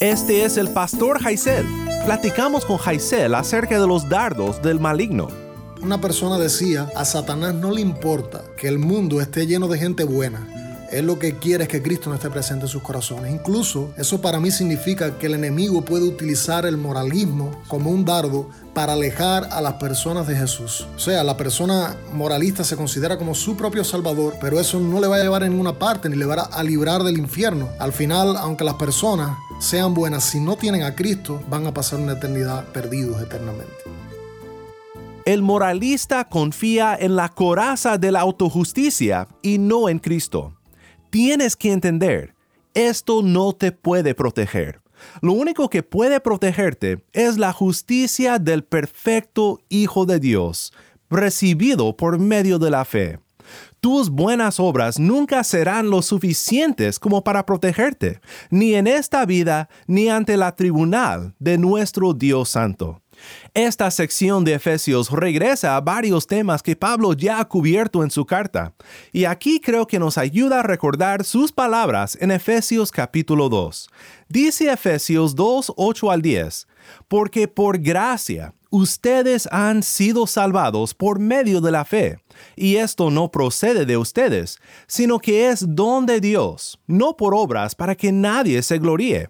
Este 0.00 0.44
es 0.44 0.56
el 0.56 0.68
pastor 0.68 1.20
Jaisel. 1.20 1.66
Platicamos 2.04 2.64
con 2.64 2.76
Jaisel 2.76 3.34
acerca 3.34 3.80
de 3.80 3.86
los 3.86 4.08
dardos 4.08 4.60
del 4.62 4.78
maligno. 4.78 5.41
Una 5.82 6.00
persona 6.00 6.38
decía, 6.38 6.88
a 6.94 7.04
Satanás 7.04 7.54
no 7.54 7.72
le 7.72 7.80
importa 7.80 8.44
que 8.56 8.68
el 8.68 8.78
mundo 8.78 9.20
esté 9.20 9.48
lleno 9.48 9.66
de 9.66 9.80
gente 9.80 10.04
buena. 10.04 10.46
Él 10.92 11.06
lo 11.06 11.18
que 11.18 11.38
quiere 11.38 11.64
es 11.64 11.68
que 11.68 11.82
Cristo 11.82 12.08
no 12.08 12.14
esté 12.14 12.30
presente 12.30 12.66
en 12.66 12.68
sus 12.68 12.82
corazones. 12.82 13.32
Incluso 13.32 13.92
eso 13.96 14.20
para 14.20 14.38
mí 14.38 14.52
significa 14.52 15.18
que 15.18 15.26
el 15.26 15.34
enemigo 15.34 15.84
puede 15.84 16.04
utilizar 16.04 16.66
el 16.66 16.76
moralismo 16.76 17.50
como 17.66 17.90
un 17.90 18.04
dardo 18.04 18.48
para 18.74 18.92
alejar 18.92 19.48
a 19.50 19.60
las 19.60 19.74
personas 19.74 20.28
de 20.28 20.36
Jesús. 20.36 20.86
O 20.94 21.00
sea, 21.00 21.24
la 21.24 21.36
persona 21.36 21.96
moralista 22.12 22.62
se 22.62 22.76
considera 22.76 23.18
como 23.18 23.34
su 23.34 23.56
propio 23.56 23.82
salvador, 23.82 24.36
pero 24.40 24.60
eso 24.60 24.78
no 24.78 25.00
le 25.00 25.08
va 25.08 25.16
a 25.16 25.22
llevar 25.22 25.42
a 25.42 25.48
ninguna 25.48 25.80
parte 25.80 26.08
ni 26.08 26.16
le 26.16 26.26
va 26.26 26.34
a 26.34 26.62
librar 26.62 27.02
del 27.02 27.18
infierno. 27.18 27.70
Al 27.80 27.92
final, 27.92 28.36
aunque 28.36 28.62
las 28.62 28.74
personas 28.74 29.36
sean 29.58 29.94
buenas, 29.94 30.22
si 30.22 30.38
no 30.38 30.54
tienen 30.54 30.84
a 30.84 30.94
Cristo, 30.94 31.42
van 31.48 31.66
a 31.66 31.74
pasar 31.74 31.98
una 31.98 32.12
eternidad 32.12 32.66
perdidos 32.66 33.20
eternamente. 33.20 33.91
El 35.24 35.40
moralista 35.42 36.24
confía 36.24 36.96
en 36.98 37.14
la 37.14 37.28
coraza 37.28 37.96
de 37.96 38.10
la 38.10 38.20
autojusticia 38.20 39.28
y 39.40 39.58
no 39.58 39.88
en 39.88 40.00
Cristo. 40.00 40.56
Tienes 41.10 41.54
que 41.54 41.70
entender, 41.70 42.34
esto 42.74 43.22
no 43.22 43.52
te 43.52 43.70
puede 43.70 44.16
proteger. 44.16 44.80
Lo 45.20 45.32
único 45.34 45.70
que 45.70 45.84
puede 45.84 46.18
protegerte 46.18 47.04
es 47.12 47.38
la 47.38 47.52
justicia 47.52 48.40
del 48.40 48.64
perfecto 48.64 49.60
Hijo 49.68 50.06
de 50.06 50.18
Dios, 50.18 50.72
recibido 51.08 51.96
por 51.96 52.18
medio 52.18 52.58
de 52.58 52.70
la 52.70 52.84
fe. 52.84 53.20
Tus 53.80 54.10
buenas 54.10 54.58
obras 54.58 54.98
nunca 54.98 55.44
serán 55.44 55.88
lo 55.88 56.02
suficientes 56.02 56.98
como 56.98 57.22
para 57.22 57.46
protegerte, 57.46 58.20
ni 58.50 58.74
en 58.74 58.88
esta 58.88 59.24
vida 59.24 59.68
ni 59.86 60.08
ante 60.08 60.36
la 60.36 60.56
tribunal 60.56 61.34
de 61.38 61.58
nuestro 61.58 62.12
Dios 62.12 62.48
Santo. 62.48 63.01
Esta 63.54 63.90
sección 63.90 64.44
de 64.44 64.54
Efesios 64.54 65.10
regresa 65.10 65.76
a 65.76 65.80
varios 65.80 66.26
temas 66.26 66.62
que 66.62 66.76
Pablo 66.76 67.12
ya 67.12 67.40
ha 67.40 67.48
cubierto 67.48 68.02
en 68.02 68.10
su 68.10 68.24
carta, 68.24 68.74
y 69.12 69.24
aquí 69.24 69.60
creo 69.60 69.86
que 69.86 69.98
nos 69.98 70.18
ayuda 70.18 70.60
a 70.60 70.62
recordar 70.62 71.24
sus 71.24 71.52
palabras 71.52 72.16
en 72.20 72.30
Efesios 72.30 72.90
capítulo 72.90 73.48
2. 73.48 73.88
Dice 74.28 74.72
Efesios 74.72 75.34
2, 75.34 75.74
8 75.76 76.10
al 76.10 76.22
10, 76.22 76.66
porque 77.08 77.48
por 77.48 77.78
gracia 77.78 78.54
ustedes 78.70 79.46
han 79.52 79.82
sido 79.82 80.26
salvados 80.26 80.94
por 80.94 81.18
medio 81.18 81.60
de 81.60 81.70
la 81.70 81.84
fe, 81.84 82.18
y 82.56 82.76
esto 82.76 83.10
no 83.10 83.30
procede 83.30 83.84
de 83.84 83.98
ustedes, 83.98 84.58
sino 84.86 85.18
que 85.18 85.48
es 85.48 85.64
don 85.68 86.06
de 86.06 86.20
Dios, 86.20 86.80
no 86.86 87.16
por 87.16 87.34
obras 87.34 87.74
para 87.74 87.94
que 87.94 88.12
nadie 88.12 88.62
se 88.62 88.78
gloríe 88.78 89.28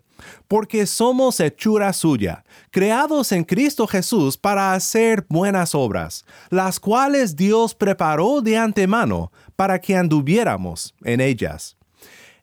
porque 0.48 0.86
somos 0.86 1.40
hechura 1.40 1.92
suya, 1.92 2.44
creados 2.70 3.32
en 3.32 3.44
Cristo 3.44 3.86
Jesús 3.86 4.36
para 4.36 4.74
hacer 4.74 5.24
buenas 5.28 5.74
obras, 5.74 6.24
las 6.50 6.80
cuales 6.80 7.36
Dios 7.36 7.74
preparó 7.74 8.40
de 8.40 8.56
antemano 8.58 9.32
para 9.56 9.80
que 9.80 9.96
anduviéramos 9.96 10.94
en 11.04 11.20
ellas. 11.20 11.76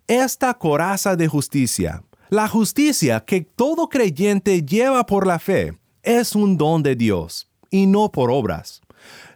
Esta 0.08 0.54
coraza 0.54 1.16
de 1.16 1.28
justicia, 1.28 2.04
la 2.30 2.48
justicia 2.48 3.20
que 3.22 3.42
todo 3.42 3.90
creyente 3.90 4.64
lleva 4.64 5.06
por 5.06 5.28
la 5.28 5.40
fe, 5.40 5.78
es 6.04 6.36
un 6.36 6.58
don 6.58 6.82
de 6.82 6.96
Dios, 6.96 7.50
y 7.70 7.86
no 7.86 8.12
por 8.12 8.32
obras. 8.32 8.82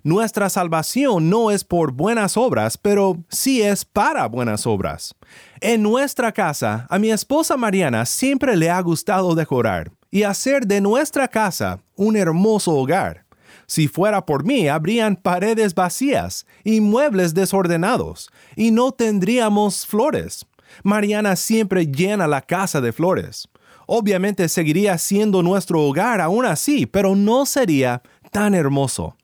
Nuestra 0.05 0.49
salvación 0.49 1.29
no 1.29 1.49
es 1.49 1.63
por 1.63 1.93
buenas 1.93 2.35
obras, 2.35 2.77
pero 2.77 3.23
sí 3.29 3.61
es 3.61 3.85
para 3.85 4.27
buenas 4.27 4.67
obras. 4.67 5.15
En 5.61 5.81
nuestra 5.81 6.33
casa, 6.33 6.85
a 6.89 6.99
mi 6.99 7.09
esposa 7.09 7.55
Mariana 7.55 8.05
siempre 8.05 8.57
le 8.57 8.69
ha 8.69 8.81
gustado 8.81 9.33
decorar 9.33 9.93
y 10.11 10.23
hacer 10.23 10.67
de 10.67 10.81
nuestra 10.81 11.29
casa 11.29 11.79
un 11.95 12.17
hermoso 12.17 12.73
hogar. 12.73 13.23
Si 13.65 13.87
fuera 13.87 14.25
por 14.25 14.43
mí, 14.43 14.67
habrían 14.67 15.15
paredes 15.15 15.73
vacías 15.73 16.45
y 16.65 16.81
muebles 16.81 17.33
desordenados, 17.33 18.29
y 18.57 18.71
no 18.71 18.91
tendríamos 18.91 19.85
flores. 19.85 20.45
Mariana 20.83 21.37
siempre 21.37 21.87
llena 21.87 22.27
la 22.27 22.41
casa 22.41 22.81
de 22.81 22.91
flores. 22.91 23.47
Obviamente 23.87 24.49
seguiría 24.49 24.97
siendo 24.97 25.41
nuestro 25.41 25.81
hogar 25.81 26.19
aún 26.19 26.45
así, 26.45 26.85
pero 26.85 27.15
no 27.15 27.45
sería 27.45 28.01
tan 28.31 28.53
hermoso. 28.53 29.15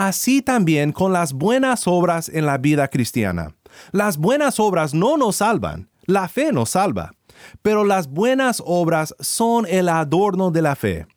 Así 0.00 0.42
también 0.42 0.92
con 0.92 1.12
las 1.12 1.32
buenas 1.32 1.88
obras 1.88 2.28
en 2.28 2.46
la 2.46 2.56
vida 2.56 2.86
cristiana. 2.86 3.56
Las 3.90 4.16
buenas 4.16 4.60
obras 4.60 4.94
no 4.94 5.16
nos 5.16 5.34
salvan, 5.34 5.90
la 6.06 6.28
fe 6.28 6.52
nos 6.52 6.70
salva, 6.70 7.10
pero 7.62 7.82
las 7.82 8.06
buenas 8.06 8.62
obras 8.64 9.12
son 9.18 9.66
el 9.66 9.88
adorno 9.88 10.52
de 10.52 10.62
la 10.62 10.76
fe. 10.76 11.08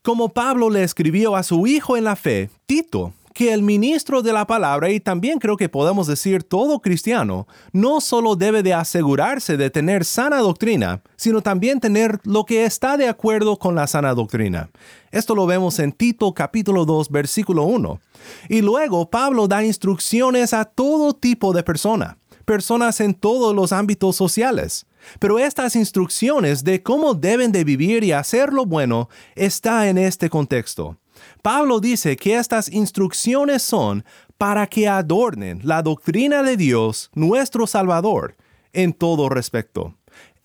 Como 0.00 0.30
Pablo 0.30 0.70
le 0.70 0.84
escribió 0.84 1.36
a 1.36 1.42
su 1.42 1.66
hijo 1.66 1.98
en 1.98 2.04
la 2.04 2.16
fe, 2.16 2.48
Tito, 2.64 3.12
que 3.34 3.52
el 3.52 3.62
ministro 3.62 4.22
de 4.22 4.32
la 4.32 4.46
palabra, 4.46 4.90
y 4.90 5.00
también 5.00 5.40
creo 5.40 5.56
que 5.56 5.68
podemos 5.68 6.06
decir 6.06 6.44
todo 6.44 6.80
cristiano, 6.80 7.48
no 7.72 8.00
solo 8.00 8.36
debe 8.36 8.62
de 8.62 8.72
asegurarse 8.72 9.56
de 9.56 9.70
tener 9.70 10.04
sana 10.04 10.38
doctrina, 10.38 11.02
sino 11.16 11.42
también 11.42 11.80
tener 11.80 12.20
lo 12.22 12.44
que 12.44 12.64
está 12.64 12.96
de 12.96 13.08
acuerdo 13.08 13.58
con 13.58 13.74
la 13.74 13.88
sana 13.88 14.14
doctrina. 14.14 14.70
Esto 15.10 15.34
lo 15.34 15.46
vemos 15.46 15.80
en 15.80 15.90
Tito 15.90 16.32
capítulo 16.32 16.84
2 16.84 17.10
versículo 17.10 17.64
1. 17.64 18.00
Y 18.48 18.62
luego 18.62 19.10
Pablo 19.10 19.48
da 19.48 19.64
instrucciones 19.64 20.54
a 20.54 20.64
todo 20.64 21.12
tipo 21.12 21.52
de 21.52 21.64
persona, 21.64 22.18
personas 22.44 23.00
en 23.00 23.14
todos 23.14 23.52
los 23.52 23.72
ámbitos 23.72 24.14
sociales. 24.14 24.86
Pero 25.18 25.40
estas 25.40 25.74
instrucciones 25.74 26.62
de 26.62 26.84
cómo 26.84 27.14
deben 27.14 27.50
de 27.50 27.64
vivir 27.64 28.04
y 28.04 28.12
hacer 28.12 28.52
lo 28.52 28.64
bueno 28.64 29.08
está 29.34 29.88
en 29.88 29.98
este 29.98 30.30
contexto. 30.30 30.96
Pablo 31.44 31.78
dice 31.78 32.16
que 32.16 32.38
estas 32.38 32.72
instrucciones 32.72 33.62
son 33.62 34.02
para 34.38 34.66
que 34.66 34.88
adornen 34.88 35.60
la 35.62 35.82
doctrina 35.82 36.42
de 36.42 36.56
Dios, 36.56 37.10
nuestro 37.14 37.66
Salvador, 37.66 38.34
en 38.72 38.94
todo 38.94 39.28
respecto. 39.28 39.94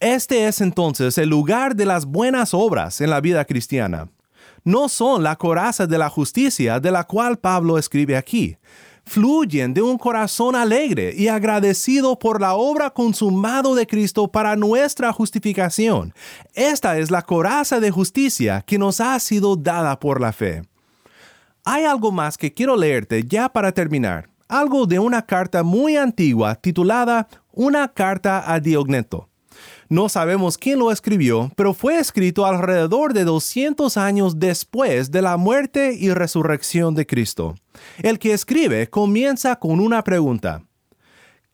Este 0.02 0.50
es 0.50 0.60
entonces 0.60 1.18
el 1.18 1.30
lugar 1.30 1.78
de 1.78 1.86
las 1.86 2.04
buenas 2.06 2.54
obras 2.54 3.00
en 3.00 3.12
la 3.12 3.22
vida 3.22 3.46
cristiana. 3.46 4.10
No 4.66 4.90
son 4.90 5.24
la 5.24 5.38
coraza 5.38 5.88
de 5.88 5.98
la 5.98 6.10
justicia 6.10 6.82
de 6.82 6.92
la 6.92 7.06
cual 7.06 7.40
Pablo 7.40 7.78
escribe 7.78 8.18
aquí. 8.18 8.58
Fluyen 9.06 9.74
de 9.74 9.82
un 9.82 9.98
corazón 9.98 10.54
alegre 10.54 11.14
y 11.16 11.30
agradecido 11.30 12.20
por 12.20 12.42
la 12.42 12.56
obra 12.56 12.90
consumado 12.90 13.74
de 13.74 13.88
Cristo 13.88 14.28
para 14.28 14.58
nuestra 14.58 15.14
justificación. 15.14 16.14
Esta 16.54 16.98
es 16.98 17.10
la 17.10 17.22
coraza 17.22 17.80
de 17.80 17.90
justicia 17.90 18.66
que 18.68 18.78
nos 18.78 19.00
ha 19.00 19.18
sido 19.22 19.56
dada 19.56 19.98
por 19.98 20.20
la 20.20 20.34
fe. 20.34 20.64
Hay 21.66 21.86
algo 21.86 22.12
más 22.12 22.38
que 22.38 22.54
quiero 22.54 22.76
leerte 22.76 23.24
ya 23.24 23.50
para 23.50 23.72
terminar, 23.72 24.30
algo 24.48 24.86
de 24.86 25.00
una 25.00 25.26
carta 25.26 25.64
muy 25.64 25.98
antigua 25.98 26.56
titulada 26.56 27.28
Una 27.52 27.88
carta 27.90 28.52
a 28.52 28.60
Diogneto. 28.60 29.30
No 29.90 30.08
sabemos 30.08 30.58
quién 30.58 30.80
lo 30.80 30.92
escribió, 30.92 31.52
pero 31.56 31.74
fue 31.74 31.98
escrito 31.98 32.46
alrededor 32.46 33.14
de 33.14 33.24
200 33.24 33.98
años 33.98 34.40
después 34.40 35.12
de 35.12 35.22
la 35.22 35.36
muerte 35.36 35.94
y 35.94 36.12
resurrección 36.12 36.94
de 36.96 37.06
Cristo. 37.08 37.56
El 37.98 38.20
que 38.20 38.34
escribe 38.34 38.90
comienza 38.90 39.56
con 39.58 39.80
una 39.80 40.04
pregunta. 40.04 40.64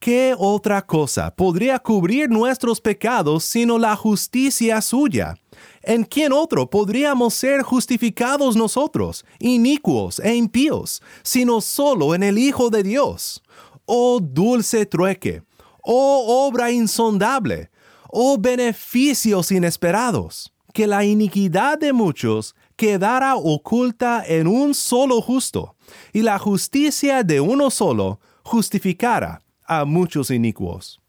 ¿Qué 0.06 0.36
otra 0.38 0.86
cosa 0.86 1.34
podría 1.36 1.80
cubrir 1.80 2.30
nuestros 2.30 2.80
pecados 2.80 3.44
sino 3.44 3.80
la 3.80 3.96
justicia 3.96 4.80
suya? 4.80 5.34
¿En 5.82 6.04
quién 6.04 6.32
otro 6.32 6.70
podríamos 6.70 7.34
ser 7.34 7.64
justificados 7.64 8.56
nosotros, 8.56 9.26
inicuos 9.40 10.20
e 10.20 10.36
impíos, 10.36 11.02
sino 11.24 11.60
solo 11.60 12.14
en 12.14 12.22
el 12.22 12.38
Hijo 12.38 12.70
de 12.70 12.84
Dios? 12.84 13.42
Oh 13.88 14.20
dulce 14.22 14.86
trueque, 14.86 15.42
oh 15.82 16.46
obra 16.48 16.70
insondable, 16.70 17.72
oh 18.12 18.38
beneficios 18.38 19.52
inesperados, 19.52 20.54
que 20.72 20.86
la 20.86 21.04
iniquidad 21.04 21.80
de 21.80 21.94
muchos 21.94 22.54
quedara 22.76 23.36
oculta 23.38 24.24
en 24.24 24.46
un 24.46 24.76
solo 24.76 25.20
justo, 25.20 25.76
y 26.14 26.22
la 26.22 26.38
justicia 26.38 27.24
de 27.24 27.42
uno 27.42 27.72
solo 27.72 28.20
justificara 28.44 29.42
a 29.68 29.86
muchos 29.86 30.32
inicuos. 30.32 31.02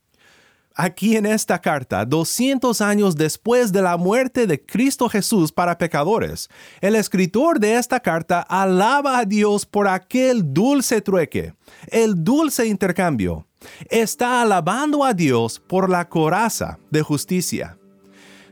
Aquí 0.79 1.17
en 1.17 1.25
esta 1.25 1.59
carta, 1.59 2.05
200 2.05 2.83
años 2.83 3.17
después 3.17 3.73
de 3.73 3.81
la 3.81 3.97
muerte 3.97 4.47
de 4.47 4.63
Cristo 4.63 5.09
Jesús 5.09 5.51
para 5.51 5.79
pecadores, 5.79 6.51
el 6.83 6.97
escritor 6.97 7.59
de 7.59 7.77
esta 7.77 7.99
carta 7.99 8.43
alaba 8.43 9.19
a 9.19 9.25
Dios 9.25 9.65
por 9.65 9.89
aquel 9.89 10.53
dulce 10.53 11.01
trueque, 11.01 11.55
el 11.87 12.23
dulce 12.23 12.67
intercambio. 12.67 13.47
Está 13.89 14.43
alabando 14.43 15.03
a 15.03 15.15
Dios 15.15 15.59
por 15.59 15.89
la 15.89 16.11
coraza 16.11 16.79
de 16.91 17.01
justicia. 17.01 17.79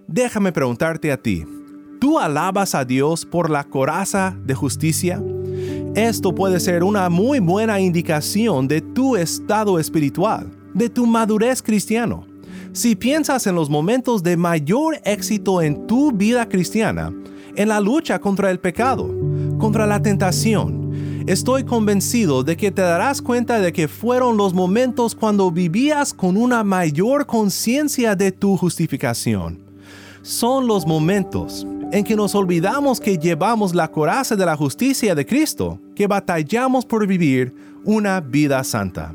Déjame 0.08 0.50
preguntarte 0.50 1.12
a 1.12 1.20
ti, 1.20 1.44
¿tú 2.00 2.18
alabas 2.18 2.74
a 2.74 2.86
Dios 2.86 3.26
por 3.26 3.50
la 3.50 3.64
coraza 3.64 4.34
de 4.44 4.54
justicia? 4.54 5.22
Esto 5.94 6.35
puede 6.35 6.59
ser 6.61 6.83
una 6.83 7.09
muy 7.09 7.38
buena 7.38 7.80
indicación 7.80 8.66
de 8.66 8.80
tu 8.80 9.16
estado 9.16 9.78
espiritual 9.78 10.50
de 10.74 10.90
tu 10.90 11.07
madurez 11.07 11.62
cristiano. 11.62 12.26
Si 12.72 12.96
piensas 12.96 13.46
en 13.46 13.54
los 13.54 13.70
momentos 13.70 14.22
de 14.22 14.37
mayor 14.37 15.00
éxito 15.04 15.62
en 15.62 15.87
tu 15.87 16.11
vida 16.11 16.48
cristiana, 16.48 17.14
en 17.54 17.68
la 17.68 17.80
lucha 17.80 18.18
contra 18.18 18.50
el 18.50 18.59
pecado, 18.59 19.09
contra 19.59 19.87
la 19.87 20.02
tentación, 20.02 21.22
estoy 21.28 21.62
convencido 21.62 22.42
de 22.42 22.57
que 22.57 22.72
te 22.72 22.83
darás 22.83 23.22
cuenta 23.22 23.61
de 23.61 23.72
que 23.72 23.87
fueron 23.87 24.37
los 24.37 24.52
momentos 24.52 25.14
cuando 25.14 25.52
vivías 25.52 26.12
con 26.12 26.37
una 26.37 26.64
mayor 26.64 27.26
conciencia 27.26 28.16
de 28.16 28.33
tu 28.33 28.57
justificación. 28.57 29.61
Son 30.22 30.66
los 30.66 30.87
momentos 30.87 31.64
en 31.94 32.02
que 32.02 32.16
nos 32.16 32.35
olvidamos 32.35 32.98
que 32.98 33.16
llevamos 33.16 33.72
la 33.72 33.88
coraza 33.88 34.35
de 34.35 34.44
la 34.44 34.57
justicia 34.57 35.14
de 35.14 35.24
Cristo, 35.24 35.78
que 35.94 36.09
batallamos 36.09 36.85
por 36.85 37.07
vivir 37.07 37.54
una 37.85 38.20
vida 38.20 38.64
santa. 38.64 39.14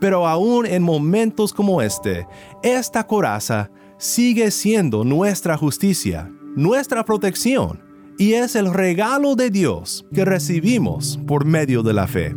Pero 0.00 0.26
aún 0.26 0.66
en 0.66 0.82
momentos 0.82 1.52
como 1.52 1.80
este, 1.80 2.26
esta 2.64 3.06
coraza 3.06 3.70
sigue 3.96 4.50
siendo 4.50 5.04
nuestra 5.04 5.56
justicia, 5.56 6.28
nuestra 6.56 7.04
protección, 7.04 7.80
y 8.18 8.32
es 8.32 8.56
el 8.56 8.74
regalo 8.74 9.36
de 9.36 9.50
Dios 9.50 10.04
que 10.12 10.24
recibimos 10.24 11.16
por 11.28 11.44
medio 11.44 11.84
de 11.84 11.92
la 11.92 12.08
fe. 12.08 12.34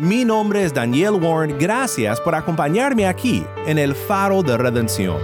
Mi 0.00 0.24
nombre 0.24 0.62
es 0.62 0.72
Daniel 0.72 1.14
Warren, 1.14 1.58
gracias 1.58 2.20
por 2.20 2.32
acompañarme 2.32 3.04
aquí 3.04 3.42
en 3.66 3.78
el 3.78 3.96
Faro 3.96 4.44
de 4.44 4.56
Redención. 4.56 5.18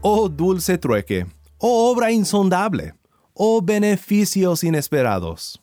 Oh 0.00 0.30
dulce 0.30 0.78
trueque, 0.78 1.26
oh 1.58 1.90
obra 1.90 2.10
insondable, 2.10 2.94
oh 3.34 3.60
beneficios 3.60 4.64
inesperados. 4.64 5.60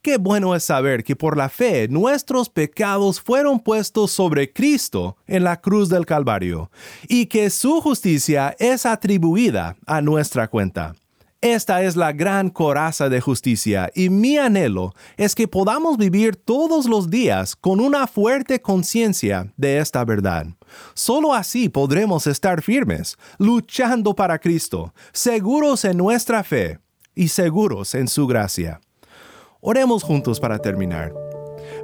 Qué 0.00 0.16
bueno 0.16 0.54
es 0.54 0.64
saber 0.64 1.04
que 1.04 1.14
por 1.14 1.36
la 1.36 1.50
fe 1.50 1.88
nuestros 1.88 2.48
pecados 2.48 3.20
fueron 3.20 3.60
puestos 3.60 4.12
sobre 4.12 4.50
Cristo 4.50 5.18
en 5.26 5.44
la 5.44 5.60
cruz 5.60 5.90
del 5.90 6.06
Calvario 6.06 6.70
y 7.06 7.26
que 7.26 7.50
su 7.50 7.82
justicia 7.82 8.56
es 8.58 8.86
atribuida 8.86 9.76
a 9.84 10.00
nuestra 10.00 10.48
cuenta. 10.48 10.94
Esta 11.42 11.82
es 11.82 11.96
la 11.96 12.12
gran 12.12 12.48
coraza 12.48 13.08
de 13.10 13.20
justicia 13.20 13.90
y 13.94 14.08
mi 14.08 14.38
anhelo 14.38 14.94
es 15.18 15.34
que 15.34 15.46
podamos 15.46 15.98
vivir 15.98 16.36
todos 16.36 16.86
los 16.86 17.10
días 17.10 17.54
con 17.54 17.78
una 17.78 18.06
fuerte 18.06 18.60
conciencia 18.60 19.52
de 19.56 19.78
esta 19.78 20.04
verdad. 20.04 20.46
Solo 20.94 21.34
así 21.34 21.68
podremos 21.68 22.26
estar 22.26 22.62
firmes, 22.62 23.18
luchando 23.38 24.14
para 24.14 24.38
Cristo, 24.38 24.94
seguros 25.12 25.84
en 25.84 25.98
nuestra 25.98 26.42
fe 26.42 26.78
y 27.14 27.28
seguros 27.28 27.94
en 27.94 28.08
su 28.08 28.26
gracia. 28.26 28.80
Oremos 29.60 30.02
juntos 30.02 30.40
para 30.40 30.58
terminar. 30.58 31.12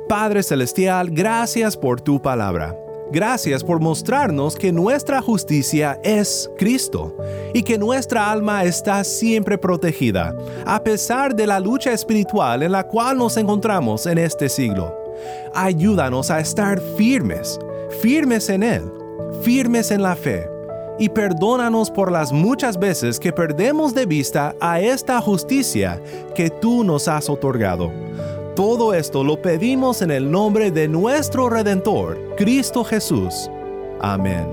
Padre 0.09 0.43
Celestial, 0.43 1.11
gracias 1.11 1.77
por 1.77 2.01
tu 2.01 2.23
palabra. 2.23 2.75
Gracias 3.12 3.62
por 3.62 3.79
mostrarnos 3.79 4.57
que 4.57 4.72
nuestra 4.72 5.20
justicia 5.20 6.01
es 6.03 6.51
Cristo 6.57 7.14
y 7.53 7.62
que 7.62 7.77
nuestra 7.77 8.33
alma 8.33 8.64
está 8.64 9.05
siempre 9.05 9.59
protegida, 9.59 10.35
a 10.64 10.83
pesar 10.83 11.37
de 11.37 11.46
la 11.46 11.61
lucha 11.61 11.92
espiritual 11.92 12.62
en 12.62 12.72
la 12.72 12.85
cual 12.85 13.18
nos 13.18 13.37
encontramos 13.37 14.07
en 14.07 14.16
este 14.16 14.48
siglo. 14.48 14.96
Ayúdanos 15.55 16.31
a 16.31 16.40
estar 16.40 16.81
firmes, 16.96 17.59
firmes 18.01 18.48
en 18.48 18.62
Él, 18.62 18.90
firmes 19.42 19.90
en 19.90 20.03
la 20.03 20.16
fe, 20.16 20.48
y 20.98 21.11
perdónanos 21.11 21.90
por 21.90 22.11
las 22.11 22.33
muchas 22.33 22.79
veces 22.79 23.20
que 23.20 23.31
perdemos 23.31 23.92
de 23.94 24.07
vista 24.07 24.57
a 24.59 24.81
esta 24.81 25.20
justicia 25.20 26.01
que 26.35 26.48
tú 26.48 26.83
nos 26.83 27.09
has 27.09 27.29
otorgado. 27.29 27.92
Todo 28.55 28.93
esto 28.93 29.25
lo 29.25 29.41
pedimos 29.41 30.03
en 30.03 30.11
el 30.11 30.31
nombre 30.31 30.71
de 30.71 30.87
nuestro 30.87 31.49
Redentor, 31.49 32.35
Cristo 32.37 32.85
Jesús. 32.85 33.51
Amén. 33.99 34.47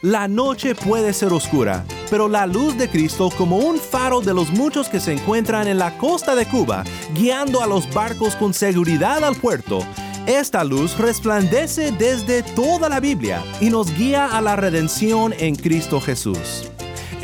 La 0.00 0.28
noche 0.28 0.74
puede 0.74 1.12
ser 1.12 1.32
oscura, 1.34 1.84
pero 2.10 2.28
la 2.28 2.46
luz 2.46 2.76
de 2.76 2.88
Cristo 2.88 3.30
como 3.36 3.58
un 3.58 3.78
faro 3.78 4.20
de 4.20 4.34
los 4.34 4.50
muchos 4.50 4.88
que 4.88 5.00
se 5.00 5.12
encuentran 5.12 5.68
en 5.68 5.78
la 5.78 5.96
costa 5.98 6.34
de 6.34 6.46
Cuba, 6.46 6.84
guiando 7.14 7.62
a 7.62 7.66
los 7.66 7.92
barcos 7.92 8.36
con 8.36 8.54
seguridad 8.54 9.24
al 9.24 9.36
puerto, 9.36 9.80
esta 10.26 10.64
luz 10.64 10.96
resplandece 10.98 11.92
desde 11.92 12.42
toda 12.42 12.88
la 12.88 13.00
Biblia 13.00 13.44
y 13.60 13.70
nos 13.70 13.94
guía 13.94 14.26
a 14.26 14.40
la 14.40 14.56
redención 14.56 15.34
en 15.38 15.54
Cristo 15.54 16.00
Jesús. 16.00 16.73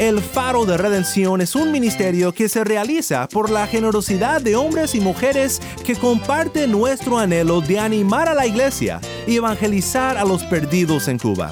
El 0.00 0.22
Faro 0.22 0.64
de 0.64 0.78
Redención 0.78 1.42
es 1.42 1.54
un 1.54 1.70
ministerio 1.70 2.32
que 2.32 2.48
se 2.48 2.64
realiza 2.64 3.28
por 3.28 3.50
la 3.50 3.66
generosidad 3.66 4.40
de 4.40 4.56
hombres 4.56 4.94
y 4.94 5.00
mujeres 5.00 5.60
que 5.84 5.94
comparten 5.94 6.72
nuestro 6.72 7.18
anhelo 7.18 7.60
de 7.60 7.78
animar 7.78 8.26
a 8.26 8.32
la 8.32 8.46
iglesia 8.46 8.98
y 9.26 9.36
evangelizar 9.36 10.16
a 10.16 10.24
los 10.24 10.42
perdidos 10.44 11.06
en 11.08 11.18
Cuba. 11.18 11.50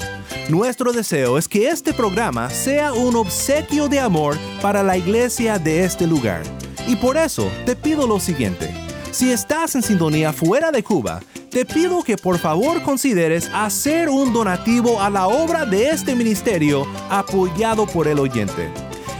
Nuestro 0.49 0.91
deseo 0.91 1.37
es 1.37 1.47
que 1.47 1.69
este 1.69 1.93
programa 1.93 2.49
sea 2.49 2.91
un 2.91 3.17
obsequio 3.17 3.87
de 3.87 3.99
amor 3.99 4.35
para 4.63 4.81
la 4.81 4.97
iglesia 4.97 5.59
de 5.59 5.83
este 5.83 6.07
lugar. 6.07 6.41
Y 6.87 6.95
por 6.95 7.17
eso 7.17 7.47
te 7.67 7.75
pido 7.75 8.07
lo 8.07 8.19
siguiente. 8.19 8.73
Si 9.11 9.31
estás 9.31 9.75
en 9.75 9.83
sintonía 9.83 10.33
fuera 10.33 10.71
de 10.71 10.81
Cuba, 10.81 11.21
te 11.49 11.65
pido 11.65 12.03
que 12.03 12.15
por 12.17 12.37
favor 12.37 12.81
consideres 12.83 13.49
hacer 13.53 14.09
un 14.09 14.33
donativo 14.33 15.01
a 15.01 15.09
la 15.09 15.27
obra 15.27 15.65
de 15.65 15.89
este 15.89 16.15
ministerio 16.15 16.85
apoyado 17.09 17.87
por 17.87 18.07
el 18.07 18.19
oyente. 18.19 18.71